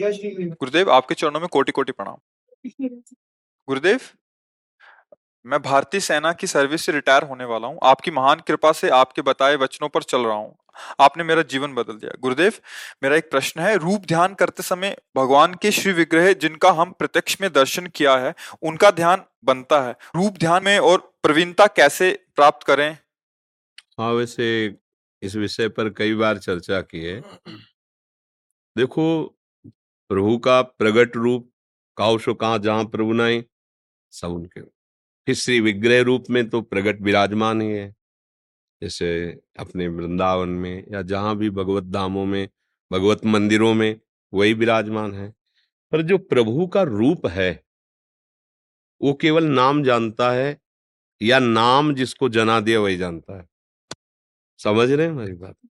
गुरुदेव 0.00 0.90
आपके 0.90 1.14
चरणों 1.14 1.40
में 1.40 1.48
कोटि 1.48 1.72
कोटि 1.72 1.92
प्रणाम। 1.92 2.16
गुरुदेव 3.68 4.00
मैं 5.46 5.62
भारतीय 5.62 6.00
सेना 6.00 6.32
की 6.32 6.46
सर्विस 6.46 6.82
से 6.82 6.92
रिटायर 6.92 7.22
होने 7.22 7.44
वाला 7.44 7.68
हूँ। 7.68 7.78
आपकी 7.82 8.10
महान 8.10 8.40
कृपा 8.46 8.72
से 8.72 8.88
आपके 8.88 9.22
बताए 9.22 9.56
वचनों 9.56 9.88
पर 9.88 10.02
चल 10.02 10.20
रहा 10.20 10.36
हूँ। 10.36 10.56
आपने 11.00 11.24
मेरा 11.24 11.42
जीवन 11.42 11.74
बदल 11.74 11.92
दिया। 11.92 12.10
गुरुदेव 12.20 12.52
मेरा 13.02 13.16
एक 13.16 13.30
प्रश्न 13.30 13.60
है। 13.60 13.76
रूप 13.76 14.00
ध्यान 14.06 14.34
करते 14.34 14.62
समय 14.62 14.96
भगवान 15.16 15.54
के 15.54 15.70
श्री 15.70 15.92
विग्रह 15.92 16.32
जिनका 16.32 16.70
हम 16.70 16.92
प्रत्यक्ष 16.92 17.40
में 17.40 17.52
दर्शन 17.52 17.86
किया 17.86 18.16
है 18.16 18.34
उनका 18.62 18.90
ध्यान 18.90 19.24
बनता 19.44 19.80
है। 19.82 19.92
रूप 20.16 20.32
ध्यान 20.32 20.64
में 20.64 20.78
और 20.78 20.98
प्रवीणता 21.22 21.66
कैसे 21.66 22.12
प्राप्त 22.36 22.66
करें? 22.66 22.98
हाँ 23.98 24.12
वैसे 24.12 24.76
इस 25.22 25.36
विषय 25.36 25.68
पर 25.68 25.90
कई 25.90 26.14
बार 26.14 26.38
चर्चा 26.38 26.80
की 26.80 27.04
है। 27.04 27.20
देखो 28.76 29.34
प्रभु 30.08 30.38
का 30.38 30.62
प्रगट 30.62 31.16
रूप 31.16 31.50
काउशो 31.96 32.34
कहा 32.34 32.58
जहाँ 32.58 32.84
प्रभु 32.84 33.12
नहीं 33.12 33.44
सब 34.12 34.28
उनके। 34.28 34.60
फिर 35.26 35.34
श्री 35.34 35.60
विग्रह 35.60 36.02
रूप 36.02 36.24
में 36.30 36.50
तो 36.50 36.62
प्रगट 36.62 37.00
विराजमान 37.02 37.62
ही 37.62 37.70
है। 37.70 37.94
जैसे 38.82 39.40
अपने 39.58 39.88
वृंदावन 39.88 40.48
में 40.48 40.84
या 40.92 41.02
जहाँ 41.02 41.36
भी 41.36 41.50
भगवत 41.50 41.84
धामों 41.84 42.26
में, 42.26 42.48
भगवत 42.92 43.26
मंदिरों 43.26 43.74
में 43.74 44.00
वही 44.34 44.54
विराजमान 44.54 45.14
है। 45.14 45.34
पर 45.92 46.02
जो 46.02 46.18
प्रभु 46.18 46.66
का 46.66 46.82
रूप 46.82 47.26
है, 47.26 47.64
वो 49.02 49.14
केवल 49.14 49.44
नाम 49.44 49.84
जानता 49.84 50.30
है 50.32 50.58
या 51.22 51.38
नाम 51.38 51.94
जिसको 51.94 52.28
जना 52.28 52.60
दिया 52.60 52.80
वही 52.80 52.96
जानता 52.96 53.38
है। 53.38 53.48
समझ 54.58 54.90
रहे 54.90 55.06
हैं 55.06 55.12
हमारी 55.12 55.32
बात? 55.32 55.67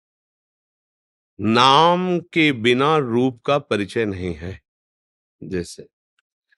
नाम 1.41 2.19
के 2.19 2.51
बिना 2.51 2.97
रूप 2.97 3.41
का 3.45 3.59
परिचय 3.59 4.05
नहीं 4.05 4.35
है। 4.35 4.61
जैसे, 5.43 5.87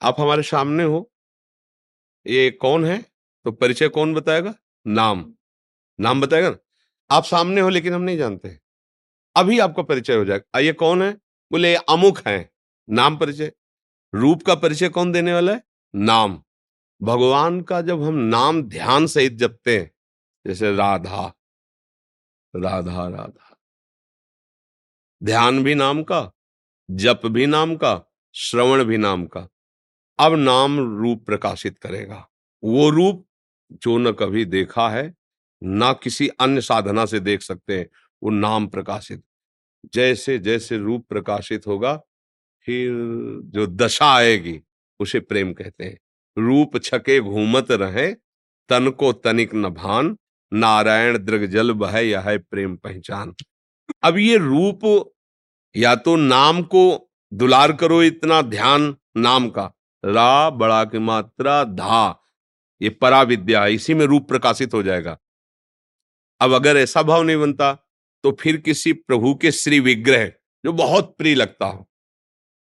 आप 0.01 0.15
हमारे 0.19 0.43
सामने 0.43 0.83
हो, 0.83 1.11
ये 2.27 2.51
कौन 2.51 2.85
है? 2.85 3.05
तो 3.45 3.51
परिचय 3.51 3.87
कौन 3.87 4.13
बताएगा? 4.13 4.55
नाम। 4.87 5.33
नाम 5.99 6.21
बताएगा 6.21 6.49
ना? 6.49 6.57
आप 7.11 7.23
सामने 7.23 7.61
हो 7.61 7.69
लेकिन 7.69 7.93
हम 7.93 8.01
नहीं 8.01 8.17
जानते। 8.17 8.59
अभी 9.35 9.59
आपका 9.59 9.83
परिचय 9.83 10.15
हो 10.15 10.25
जाएगा। 10.25 10.59
ये 10.59 10.73
कौन 10.73 11.01
है? 11.01 11.11
बोले 11.51 11.75
अमुक 11.75 12.19
है। 12.27 12.53
नाम 12.89 13.17
परिचय। 13.17 13.51
रूप 14.15 14.43
का 14.43 14.55
परिचय 14.55 14.89
कौन 14.89 15.11
देने 15.11 15.33
वाला 15.33 15.53
है? 15.53 15.63
नाम। 15.95 16.43
भगवान 17.01 17.61
का 17.61 17.81
जब 17.81 18.03
हम 18.03 18.13
नाम 18.13 18.63
ध्यान 18.63 19.07
सहित 19.07 19.33
जपते 19.33 19.79
हैं, 19.79 19.91
जैसे 20.47 20.75
राधा 20.75 21.33
राधा 22.55 23.07
राधा। 23.07 23.46
ध्यान 25.23 25.63
भी 25.63 25.75
नाम 25.75 26.03
का, 26.03 26.31
जप 26.91 27.21
भी 27.25 27.45
नाम 27.45 27.75
का, 27.75 28.13
श्रवण 28.35 28.83
भी 28.83 28.97
नाम 28.97 29.25
का। 29.25 29.49
अब 30.19 30.33
नाम 30.35 30.99
रूप 30.99 31.25
प्रकाशित 31.25 31.77
करेगा। 31.77 32.29
वो 32.63 32.89
रूप 32.89 33.27
जो 33.71 33.97
न 33.97 34.11
कभी 34.11 34.45
देखा 34.45 34.89
है, 34.89 35.15
ना 35.63 35.93
किसी 35.93 36.27
अन्य 36.27 36.61
साधना 36.61 37.05
से 37.05 37.19
देख 37.19 37.41
सकते 37.41 37.79
हैं, 37.79 37.89
वो 38.23 38.29
नाम 38.29 38.67
प्रकाशित। 38.67 39.23
जैसे 39.93 40.39
जैसे 40.39 40.77
रूप 40.77 41.07
प्रकाशित 41.09 41.67
होगा, 41.67 42.01
फिर 42.65 42.91
जो 43.45 43.67
दशा 43.67 44.13
आएगी, 44.13 44.61
उसे 44.99 45.19
प्रेम 45.19 45.53
कहते 45.53 45.83
हैं। 45.83 45.99
रूप 46.37 46.77
छके 46.77 47.19
घूमत 47.19 47.71
रहे, 47.71 48.13
तन 48.69 48.89
को 48.89 49.13
तनिक 49.13 49.55
न 49.55 49.69
भान, 49.69 50.17
नारायण 50.53 51.17
दृग 51.17 51.45
जल 51.45 51.71
बह, 51.71 51.99
यह 51.99 52.37
प्रेम 52.37 52.75
पहचान। 52.75 53.35
अब 54.03 54.17
ये 54.17 54.37
रूप 54.37 55.13
या 55.75 55.95
तो 55.95 56.15
नाम 56.15 56.61
को 56.63 57.11
दुलार 57.31 57.73
करो 57.73 58.01
इतना 58.03 58.41
ध्यान 58.41 58.95
नाम 59.17 59.49
का। 59.49 59.71
रा 60.03 60.49
बड़ा 60.49 60.83
की 60.85 60.99
मात्रा 60.99 61.63
धा। 61.63 62.23
ये 62.81 62.89
परा 62.91 63.21
विद्या 63.21 63.65
इसी 63.67 63.93
में 63.93 64.05
रूप 64.05 64.27
प्रकाशित 64.27 64.73
हो 64.73 64.83
जाएगा। 64.83 65.17
अब 66.41 66.53
अगर 66.53 66.77
ऐसा 66.77 67.03
भाव 67.03 67.23
नहीं 67.23 67.37
बनता 67.37 67.73
तो 68.23 68.31
फिर 68.31 68.57
किसी 68.57 68.93
प्रभु 68.93 69.33
के 69.35 69.51
श्री 69.51 69.79
विग्रह, 69.79 70.27
जो 70.27 70.73
बहुत 70.73 71.15
प्रिय 71.17 71.35
लगता 71.35 71.65
हो, 71.65 71.87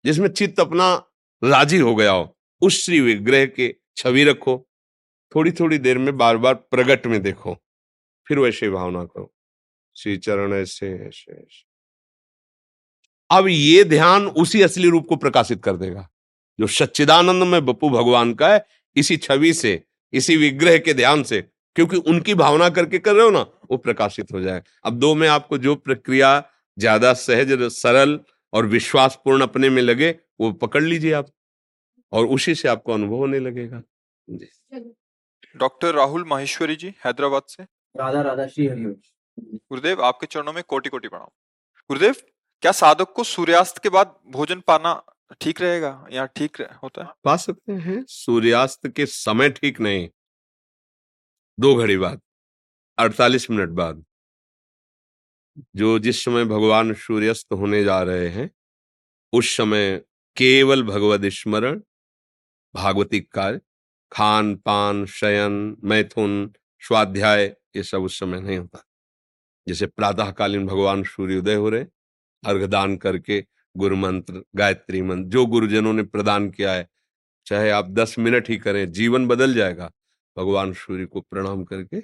जिसमें 0.04 0.28
चित्त 0.28 0.60
अपना 0.60 0.94
राज़ी 1.42 1.78
हो 1.78 1.94
गया 1.94 2.12
हो, 2.12 2.36
उस 2.60 2.84
श्री 2.84 3.00
विग्रह 3.00 3.46
के 3.46 3.74
छवि 3.96 4.24
रखो। 4.24 4.56
थोड़ी 5.34 5.52
थोड़ी 5.52 5.78
देर 5.78 5.98
में 5.98 6.16
बार 6.16 6.36
बार 6.36 6.54
प्रगट 6.54 7.06
में 7.06 7.22
देखो। 7.22 7.54
फिर 8.26 8.38
वैसे 8.38 8.70
भावना 8.70 9.04
करो। 9.04 9.32
श्री 9.96 10.16
चरण 10.16 10.52
ऐसे 10.52 10.92
ऐसे 10.98 11.32
ऐसे 11.32 11.64
अब 13.30 13.46
ये 13.48 13.84
ध्यान 13.84 14.26
उसी 14.26 14.62
असली 14.62 14.88
रूप 14.88 15.06
को 15.08 15.16
प्रकाशित 15.16 15.62
कर 15.62 15.76
देगा 15.76 16.08
जो 16.58 16.66
सच्चिदानंद 16.66 17.42
में 17.42 17.64
बपू 17.66 17.88
भगवान 17.90 18.34
का 18.34 18.52
है 18.52 18.64
इसी 18.96 19.16
छवि 19.16 19.52
से 19.52 19.82
इसी 20.12 20.36
विग्रह 20.36 20.78
के 20.78 20.94
ध्यान 20.94 21.22
से 21.22 21.40
क्योंकि 21.76 21.96
उनकी 21.96 22.34
भावना 22.34 22.68
करके 22.68 22.98
कर 22.98 23.14
रहे 23.14 23.24
हो 23.24 23.30
ना 23.30 23.40
वो 23.70 23.76
प्रकाशित 23.76 24.32
हो 24.32 24.40
जाए। 24.40 24.62
अब 24.84 24.98
दो 24.98 25.14
में 25.14 25.28
आपको 25.28 25.58
जो 25.58 25.74
प्रक्रिया 25.76 26.32
ज़्यादा 26.76 27.12
सहज 27.14 27.52
सरल 27.72 28.18
और 28.52 28.66
विश्वासपूर्ण 28.66 29.42
अपने 29.42 29.68
में 29.70 29.82
लगे 29.82 30.10
वो 30.40 30.50
पकड़ 30.52 30.82
लीजिए 30.82 31.12
आप 31.12 31.30
और 32.12 32.26
उसी 32.26 32.54
से 32.54 32.68
आपको 32.68 32.92
अनुभव 32.92 33.16
होने 33.16 33.38
लगेगा। 33.38 33.82
डॉक्टर 35.54 35.94
राहुल 35.94 36.24
माहेश्वरी 36.24 36.76
जी 36.76 36.94
हैदराबाद 37.04 37.42
से। 37.48 37.62
राधा 37.94 38.22
राधा 38.22 38.46
श्री 38.46 38.66
हरिवंश 38.66 39.12
गुरुदेव 39.38 40.02
आपके 40.02 40.26
चरणों 40.26 40.52
में 40.52 40.62
कोटि 40.68 40.88
कोटि 40.88 41.08
प्रणाम। 41.08 41.28
गुरुदेव 41.90 42.14
क्या 42.62 42.72
साधक 42.72 43.12
को 43.12 43.24
सूर्यास्त 43.24 43.78
के 43.82 43.88
बाद 43.88 44.14
भोजन 44.26 44.60
पाना 44.60 45.02
ठीक 45.40 45.60
रहेगा 45.60 46.06
या 46.12 46.24
ठीक 46.26 46.60
होता 46.82 47.04
है? 47.04 47.12
पा 47.24 47.36
सकते 47.36 47.72
हैं 47.72 48.04
सूर्यास्त 48.08 48.88
के 48.88 49.06
समय 49.06 49.50
ठीक 49.50 49.80
नहीं। 49.80 50.08
दो 51.58 51.74
घड़ी 51.74 51.96
बाद 51.96 52.20
अड़तालीस 52.98 53.50
मिनट 53.50 53.68
बाद 53.68 54.04
जो 55.76 55.98
जिस 55.98 56.24
समय 56.24 56.44
भगवान 56.44 56.92
सूर्यास्त 56.94 57.52
होने 57.52 57.82
जा 57.84 58.02
रहे 58.02 58.28
हैं 58.28 58.50
उस 59.32 59.56
समय 59.56 59.96
केवल 60.36 60.82
भगवत 60.82 61.24
स्मरण 61.32 61.80
भागवतिक 62.74 63.30
कार्य 63.32 63.60
खान 64.12 64.54
पान 64.56 65.04
शयन 65.06 65.76
मैथुन 65.84 66.52
स्वाध्याय 66.82 67.44
ये 67.76 67.82
सब 67.82 68.02
उस 68.02 68.18
समय 68.20 68.40
नहीं 68.40 68.58
होता। 68.58 68.82
जैसे 69.68 69.86
प्रातःकालीन 69.86 70.66
भगवान 70.66 71.02
सूर्योदय 71.02 71.54
हो 71.54 71.68
रहे 71.68 71.84
अर्घदान 72.46 72.96
करके 72.96 73.44
गुरु 73.76 73.96
मंत्र 73.96 74.42
गायत्री 74.56 75.02
मंत्र, 75.02 75.28
जो 75.28 75.46
गुरुजनों 75.46 75.92
ने 75.92 76.02
प्रदान 76.02 76.50
किया 76.50 76.72
है, 76.72 76.88
चाहे 77.46 77.70
आप 77.70 77.90
दस 77.90 78.16
मिनट 78.18 78.48
ही 78.48 78.56
करें, 78.56 78.90
जीवन 78.92 79.26
बदल 79.26 79.54
जाएगा, 79.54 79.90
भगवान 80.36 80.72
सूर्य 80.72 81.06
को 81.06 81.20
प्रणाम 81.20 81.64
करके, 81.64 82.00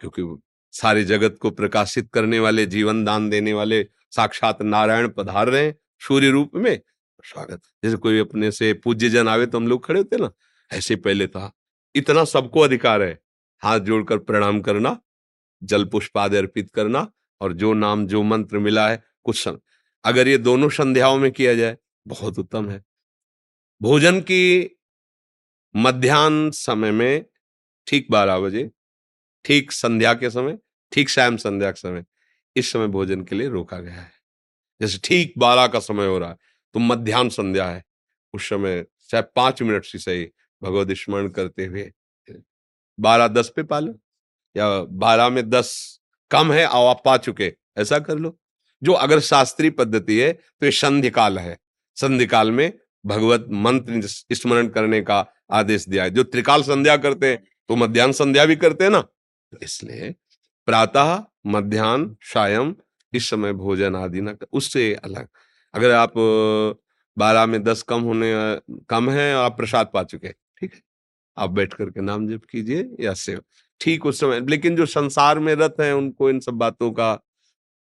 क्योंकि 0.00 0.42
सारे 0.72 1.04
जगत 1.04 1.38
को 1.40 1.50
प्रकाशित 1.50 2.10
करने 2.12 2.38
वाले, 2.38 2.66
जीवन 2.66 3.04
दान 3.04 3.30
देने 3.30 3.52
वाले, 3.52 3.82
साक्षात 4.10 4.62
नारायण 4.62 5.08
पधार 5.08 5.48
रहे 5.48 5.64
हैं, 5.64 5.74
सूर्य 5.98 6.30
रूप 6.30 6.54
में। 6.54 6.80
स्वागत। 7.24 7.60
जैसे 7.84 7.96
कोई 7.96 8.18
अपने 8.18 8.50
से 8.50 8.72
पूज्य 8.74 9.08
जन 9.08 9.28
आवे 9.28 9.46
तो 9.46 9.58
हम 9.58 9.68
लोग 9.68 9.86
खड़े 9.86 10.00
होते 10.00 10.16
ना, 10.16 10.30
ऐसे 10.70 10.96
पहले 10.96 11.26
था। 11.26 11.52
इतना 11.94 12.24
सबको 12.24 12.60
अधिकार 12.60 13.02
है। 13.02 13.18
हाथ 13.62 13.80
जोड़कर 13.80 14.18
प्रणाम 14.18 14.60
करना 14.60 15.00
जल 15.62 15.84
पुष्पाद 15.84 16.34
अर्पित 16.34 16.70
करना 16.70 17.10
और 17.40 17.52
जो 17.52 17.72
नाम, 17.74 18.06
जो 18.06 18.22
मंत्र 18.22 18.58
मिला 18.58 18.88
है, 18.88 19.02
कुछ 19.24 19.42
सम... 19.42 19.58
अगर 20.04 20.28
ये 20.28 20.38
दोनों 20.38 20.68
संध्याओं 20.70 21.18
में 21.18 21.30
किया 21.32 21.54
जाए, 21.54 21.76
बहुत 22.06 22.38
उत्तम 22.38 22.68
है। 22.70 22.84
भोजन 23.80 24.20
की 24.20 24.70
मध्यान्ह 25.74 26.50
समय 26.50 26.90
में 26.90 27.24
ठीक 27.86 28.06
बारह 28.10 28.38
बजे, 28.38 28.70
ठीक 29.44 29.72
संध्या 29.72 30.12
के 30.14 30.30
समय, 30.30 30.58
ठीक 30.92 31.08
शाम 31.08 31.36
संध्या 31.36 31.70
के 31.70 31.80
समय, 31.80 32.04
इस 32.56 32.72
समय 32.72 32.86
भोजन 32.88 33.22
के 33.24 33.36
लिए 33.36 33.48
रोका 33.48 33.78
गया 33.78 33.94
है। 33.94 34.12
जैसे 34.80 34.98
ठीक 35.04 35.34
बारह 35.38 35.66
का 35.66 35.80
समय 35.80 36.06
हो 36.06 36.18
रहा 36.18 36.30
है 36.30 36.36
तो 36.74 36.80
मध्यान्ह 36.80 37.30
संध्या 37.30 37.68
है, 37.68 37.84
उस 38.34 38.48
समय 38.48 38.84
चाहे 39.10 39.22
पाँच 39.36 39.62
मिनट 39.62 39.84
से 39.84 39.98
सही, 39.98 40.24
भगवत 40.62 40.92
स्मरण 40.92 41.28
करते 41.28 41.66
हुए, 41.66 41.90
बारह, 42.98 43.28
दस 43.28 43.52
पे 43.56 43.62
पालो 43.62 43.98
या 44.56 44.68
बारह 44.82 45.28
में 45.28 45.48
दस 45.50 46.00
कम 46.30 46.52
है 46.52 46.66
और 46.66 46.88
आप 46.90 47.02
पा 47.04 47.16
चुके। 47.18 47.52
ऐसा 47.78 47.98
कर 47.98 48.18
लो। 48.18 48.36
जो 48.82 48.92
अगर 48.94 49.20
शास्त्रीय 49.22 49.70
पद्धति 49.70 50.18
है 50.20 50.32
तो 50.32 50.66
ये 50.66 50.72
संधि 50.72 51.10
काल 51.10 51.38
है। 51.38 51.56
संधि 51.96 52.26
काल 52.26 52.50
में 52.52 52.72
भगवत 53.04 53.46
मंत्र 53.50 54.00
स्मरण 54.34 54.68
करने 54.68 55.00
का 55.02 55.24
आदेश 55.52 55.88
दिया 55.88 56.04
है। 56.04 56.10
जो 56.10 56.22
त्रिकाल 56.24 56.62
संध्या 56.62 56.96
करते 56.96 57.26
हैं 57.26 57.42
तो 57.70 57.76
मध्यान्ह 57.76 58.12
संध्या 58.12 58.44
भी 58.44 58.56
करते 58.56 58.84
हैं 58.84 58.90
ना? 58.90 59.04
इसलिए 59.62 60.14
प्रातः, 60.68 61.22
मध्यान्ह 61.46 62.16
शायम 62.24 62.74
इस 63.12 63.28
समय 63.30 63.52
भोजन 63.54 63.96
आदि 63.96 64.20
न 64.20 64.36
उससे 64.52 64.92
अलग। 64.94 65.28
अगर 65.74 65.90
आप 65.92 66.12
बारह 67.16 67.46
में 67.46 67.62
दस 67.62 67.82
कम 67.82 68.02
होने 68.02 68.32
कम 68.88 69.10
है 69.10 69.34
और 69.36 69.44
आप 69.44 69.56
प्रसाद 69.56 69.90
पा 69.94 70.02
चुके 70.04 70.28
ठीक 70.28 70.74
है? 70.74 70.80
आप 71.36 71.50
बैठ 71.50 71.74
करके 71.74 72.00
नाम 72.00 72.28
जप 72.28 72.44
कीजिए 72.50 72.88
या 73.00 73.14
सेव। 73.14 73.42
ठीक 73.80 74.06
उस 74.06 74.20
समय, 74.20 74.40
लेकिन 74.40 74.76
जो 74.76 74.86
संसार 74.86 75.38
में 75.38 75.54
रत 75.54 75.76
है, 75.80 75.94
उनको 75.94 76.30
इन 76.30 76.40
सब 76.40 76.54
बातों 76.54 76.90
का 76.92 77.14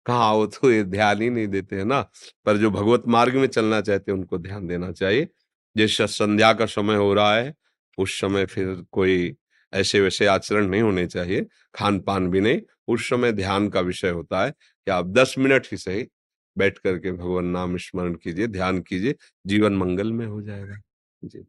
कहा 0.05 0.31
वो 0.33 0.45
तो 0.47 0.71
ये 0.71 0.83
ध्यान 0.83 1.21
ही 1.21 1.29
नहीं 1.29 1.47
देते 1.47 1.75
हैं 1.75 1.85
ना। 1.85 2.01
पर 2.45 2.57
जो 2.57 2.71
भगवत 2.71 3.03
मार्ग 3.07 3.35
में 3.35 3.47
चलना 3.47 3.81
चाहते 3.81 4.11
हैं, 4.11 4.17
उनको 4.19 4.37
ध्यान 4.37 4.67
देना 4.67 4.91
चाहिए। 4.91 5.27
जैसे 5.75 6.07
संध्या 6.07 6.53
का 6.53 6.65
समय 6.67 6.95
हो 6.95 7.13
रहा 7.13 7.35
है, 7.35 7.53
उस 7.97 8.19
समय 8.21 8.45
फिर 8.45 8.75
कोई 8.91 9.35
ऐसे 9.73 9.99
वैसे 10.01 10.25
आचरण 10.27 10.67
नहीं 10.67 10.81
होने 10.81 11.05
चाहिए। 11.07 11.45
खान 11.75 11.99
पान 11.99 12.29
भी 12.29 12.41
नहीं, 12.41 12.61
उस 12.87 13.09
समय 13.09 13.31
ध्यान 13.31 13.69
का 13.69 13.79
विषय 13.81 14.09
होता 14.09 14.43
है 14.45 14.51
कि 14.51 14.91
आप 14.91 15.07
दस 15.09 15.35
मिनट 15.39 15.67
ही 15.71 15.77
सही 15.77 16.07
बैठ 16.57 16.77
करके 16.77 17.11
भगवान 17.11 17.45
नाम 17.47 17.77
स्मरण 17.77 18.15
कीजिए, 18.15 18.47
ध्यान 18.47 18.81
कीजिए, 18.81 19.15
जीवन 19.47 19.73
मंगल 19.77 20.11
में 20.13 20.25
हो 20.27 20.41
जाएगा। 20.41 20.77
जी। 21.23 21.45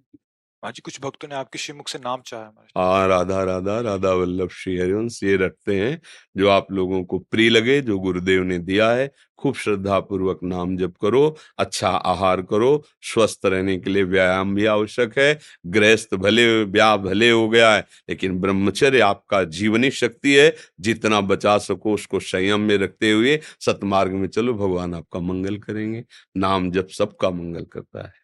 जी, 0.70 0.80
कुछ 0.80 1.00
भक्तों 1.00 1.28
ने 1.28 1.34
आपके 1.34 1.58
श्रीमुख 1.58 1.88
से 1.88 1.98
नाम 1.98 2.20
चाहा 2.26 2.42
है 2.42 2.48
हाँ 2.76 3.08
राधा 3.08 3.44
राधा 3.44 3.80
राधा 3.80 4.12
वल्लभ 4.12 4.48
श्री 4.50 4.78
हरिवंश 4.78 5.22
ये 5.22 5.36
रखते 5.36 5.80
हैं, 5.80 6.00
जो 6.36 6.48
आप 6.48 6.72
लोगों 6.72 7.04
को 7.04 7.18
प्रिय 7.18 7.50
लगे, 7.50 7.80
जो 7.80 7.98
गुरुदेव 7.98 8.42
ने 8.42 8.58
दिया 8.58 8.90
है, 8.90 9.10
खूब 9.38 9.54
श्रद्धा 9.54 10.00
पूर्वक 10.00 10.40
नाम 10.42 10.76
जप 10.76 10.94
करो 11.02 11.36
अच्छा 11.58 11.88
आहार 11.88 12.42
करो, 12.42 12.84
स्वस्थ 13.02 13.46
रहने 13.46 13.78
के 13.78 13.90
लिए 13.90 14.02
व्यायाम 14.02 14.54
भी 14.54 14.64
आवश्यक 14.64 15.18
है, 15.18 15.38
गृहस्थ 15.66 16.14
भले, 16.14 16.64
ब्याह 16.64 16.96
भले 16.96 17.30
हो 17.30 17.48
गया 17.48 17.74
है, 17.74 17.86
लेकिन 18.08 18.40
ब्रह्मचर्य 18.40 19.00
आपका 19.00 19.44
जीवनी 19.44 19.90
शक्ति 19.90 20.34
है, 20.34 20.56
जितना 20.80 21.20
बचा 21.20 21.58
सको 21.58 21.94
उसको 21.94 22.20
संयम 22.20 22.60
में 22.60 22.78
रखते 22.78 23.10
हुए 23.10 23.40
सतमार्ग 23.60 24.12
में 24.12 24.28
चलो, 24.28 24.54
भगवान 24.54 24.94
आपका 24.94 25.20
मंगल 25.20 25.58
करेंगे, 25.58 26.04
नाम 26.36 26.70
जप 26.70 26.88
सबका 26.88 27.30
मंगल 27.30 27.64
करता 27.64 28.06
है। 28.06 28.23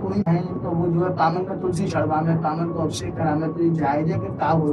कोई 0.00 0.22
है 0.28 0.40
तो 0.62 0.70
वो 0.70 0.86
जो 0.88 1.04
है 1.04 1.44
का 1.44 1.54
तुलसी 1.56 1.86
को 2.72 2.82
अभिषेक 2.82 3.14
करा 3.14 3.34
में 3.34 3.52
तो 3.52 3.64
ये 3.64 3.70
जायज़ 3.70 4.12
है 4.12 4.18
कि 4.20 4.36
का 4.38 4.50
हो 4.50 4.68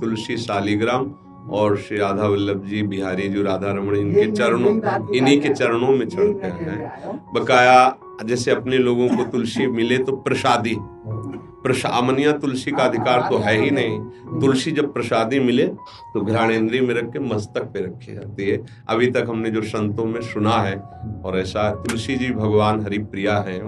तुलसी 0.00 0.36
शालीग्राम 0.36 1.10
और 1.50 1.76
श्री 1.76 1.98
राधा 1.98 2.26
वल्लभ 2.26 2.64
जी 2.64 2.82
बिहारी 2.82 3.28
जी 3.28 3.42
राधा 3.42 3.72
रमण 3.72 3.96
इनके 3.96 4.30
चरणों 4.32 4.72
इन्हीं 5.16 5.40
के 5.40 5.48
चरणों 5.48 5.88
में 5.88 6.08
चढ़ते 6.08 6.46
हैं। 6.46 7.20
बकाया 7.34 7.96
जैसे 8.24 8.50
अपने 8.50 8.78
लोगों 8.78 9.08
को 9.08 9.24
तुलसी 9.24 9.66
मिले 9.66 9.98
तो 9.98 10.16
प्रसादी। 10.16 10.76
प्रसामनिया 11.62 12.32
तुलसी 12.38 12.70
का 12.70 12.84
अधिकार 12.84 13.20
तो 13.30 13.38
है 13.38 13.56
ही 13.56 13.70
नहीं। 13.70 13.98
तुलसी 14.40 14.70
जब 14.70 14.92
प्रसादी 14.92 15.40
मिले 15.40 15.66
तो 16.14 16.20
घ्राणेन्द्री 16.22 16.80
में 16.80 16.94
रख 16.94 17.12
के 17.12 17.18
मस्तक 17.24 17.62
पे 17.64 17.80
रखी 17.80 18.14
जाती 18.14 18.48
है। 18.50 18.58
अभी 18.88 19.10
तक 19.10 19.26
हमने 19.28 19.50
जो 19.50 19.62
संतों 19.64 20.04
में 20.06 20.20
सुना 20.22 20.56
है 20.58 20.76
और 21.24 21.38
ऐसा 21.38 21.68
तुलसी 21.82 22.16
जी 22.16 22.30
भगवान 22.32 22.80
हरि 22.80 22.98
प्रिया 23.06 23.36
है। 23.38 23.58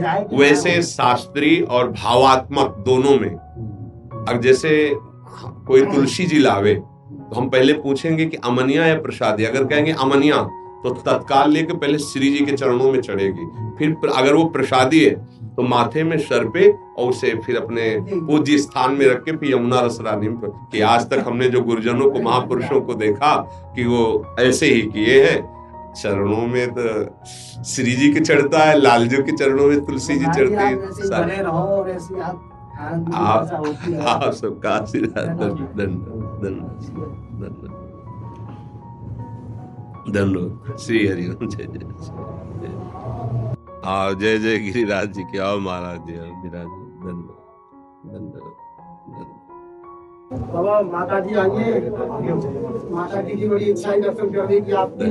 है, 0.00 0.24
वैसे 0.34 0.80
शास्त्री 0.82 1.60
और 1.60 1.90
भावात्मक 1.92 2.76
दोनों 2.86 3.18
में 3.18 3.30
अब 3.30 4.40
जैसे 4.42 4.70
कोई 5.66 5.84
तुलसी 5.86 6.24
जी 6.26 6.38
लावे 6.38 6.74
तो 6.74 7.36
हम 7.36 7.48
पहले 7.48 7.72
पूछेंगे 7.74 8.24
कि 8.26 8.36
अमनिया 8.44 8.86
या 8.86 8.94
प्रसादी। 9.00 9.44
अगर 9.44 9.64
कहेंगे 9.64 9.92
अमनिया 10.00 10.42
तो 10.82 10.90
तत्काल 10.96 11.50
लेके 11.50 11.72
पहले 11.74 11.98
श्री 11.98 12.30
जी 12.30 12.44
के 12.44 12.52
चरणों 12.52 12.92
में 12.92 13.00
चढ़ेगी। 13.00 13.46
फिर 13.78 14.10
अगर 14.10 14.34
वो 14.34 14.44
प्रसादी 14.50 15.00
है 15.04 15.14
तो 15.56 15.62
माथे 15.62 16.04
में 16.04 16.18
सर 16.18 16.48
पे 16.48 16.72
और 16.72 17.08
उसे 17.08 17.40
फिर 17.46 17.56
अपने 17.56 17.96
पूज्य 18.26 18.58
स्थान 18.58 18.92
में 18.92 19.06
रख 19.06 19.24
के 19.24 19.36
फिर 19.36 19.52
यमुना 19.52 20.16
में 20.16 20.38
कि 20.72 20.80
आज 20.80 21.10
तक 21.10 21.24
हमने 21.26 21.48
जो 21.48 21.60
गुरुजनों 21.60 22.10
को 22.10 22.18
महापुरुषों 22.18 22.80
को 22.80 22.94
देखा 22.94 23.36
कि 23.76 23.84
वो 23.84 24.36
ऐसे 24.40 24.66
ही 24.66 24.82
किए 24.82 25.24
हैं। 25.24 25.60
चरणों 25.92 26.46
में 26.46 26.70
तो 26.70 27.04
श्री 27.64 27.92
जी 27.92 28.12
के 28.12 28.20
चढ़ता 28.20 28.58
है 28.58 28.80
लालजू 28.80 29.22
के 29.22 29.32
चरणों 29.32 29.66
में 29.66 29.84
तुलसी 29.84 30.12
जी 30.12 30.18
जी, 30.18 30.26
चढ़ती 30.26 30.54
है। 30.54 30.92
सारे- 30.92 31.26
बने 31.26 31.42
रहो 31.42 31.58
और 31.58 31.90
ऐसे 31.90 32.20
आप 32.20 32.46
सबका 34.34 34.70
आशीर्वाद। 34.70 35.28
दंड 35.76 36.00
दंड 40.14 40.78
श्री 40.78 41.06
हरिओम 41.06 41.48
जय 41.48 41.64
जय। 41.64 41.78
आओ 43.88 44.14
जय 44.14 44.38
जय 44.38 44.58
गिरिराज 44.58 45.12
जी 45.12 45.22
की 45.30 45.38
आओ 45.38 45.58
महाराज 45.60 46.00
जी 46.06 46.16
आओ 46.18 46.24
गिरिराज 46.42 46.66
जी 46.66 46.82
दंड 47.04 47.28
दंड 48.10 48.32
दंड 48.32 49.38
बाबा 50.52 50.80
माता 50.90 51.18
जी 51.20 51.34
आइए। 51.34 51.80
माता 52.90 53.22
जी 53.22 53.36
की 53.36 53.48
बड़ी 53.48 53.64
इच्छा 53.70 53.90
है 53.90 54.00
दर्शन 54.00 54.30
करने 54.32 54.60
की 54.60 54.72
आपकी। 54.82 55.08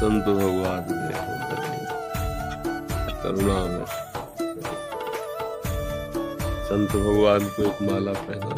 संत 0.00 0.24
भगवान 0.24 0.84
करुणा 3.22 3.58
में। 3.64 3.84
संत 6.68 6.88
भगवान 6.88 7.48
को 7.48 7.62
एक 7.62 7.82
माला 7.82 8.12
पहना 8.12 8.54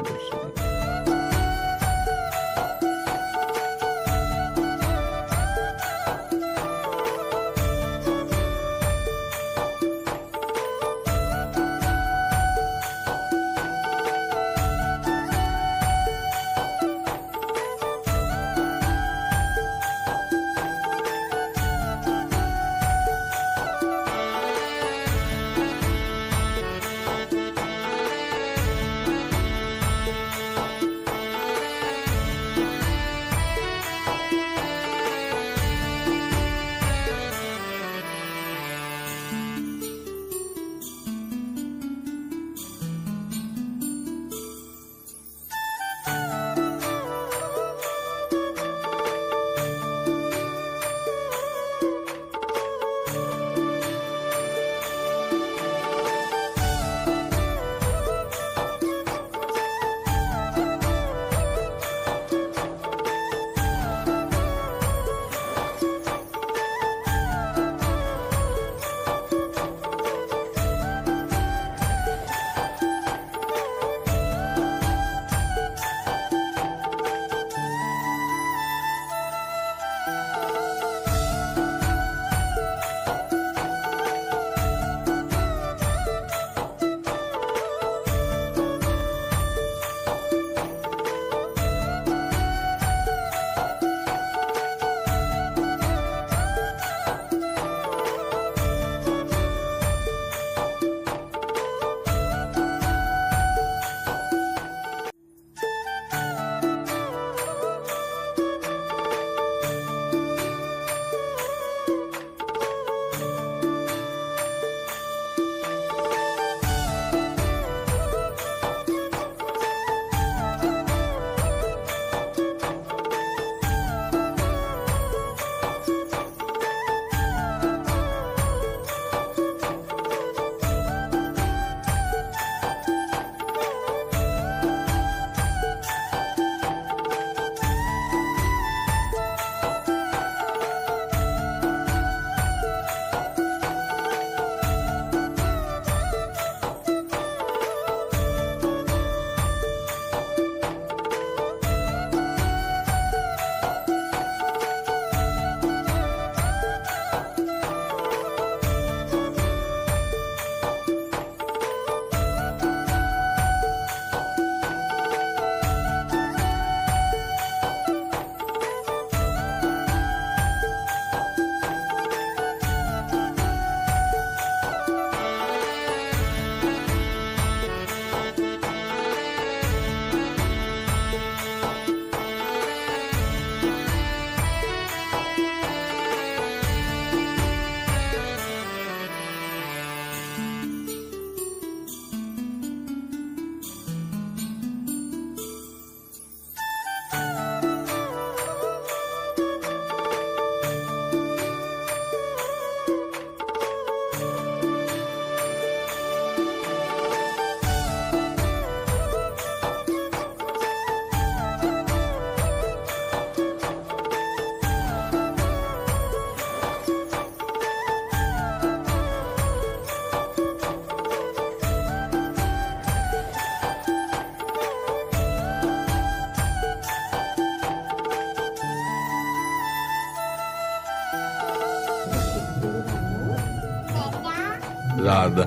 राधा 235.12 235.44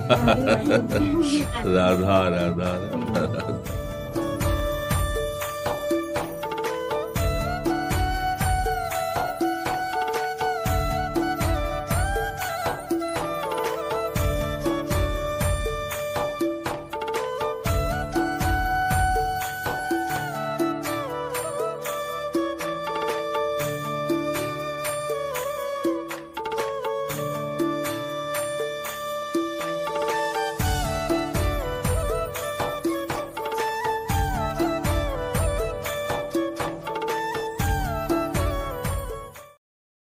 राधा 1.75 2.17
राधा 2.33 2.71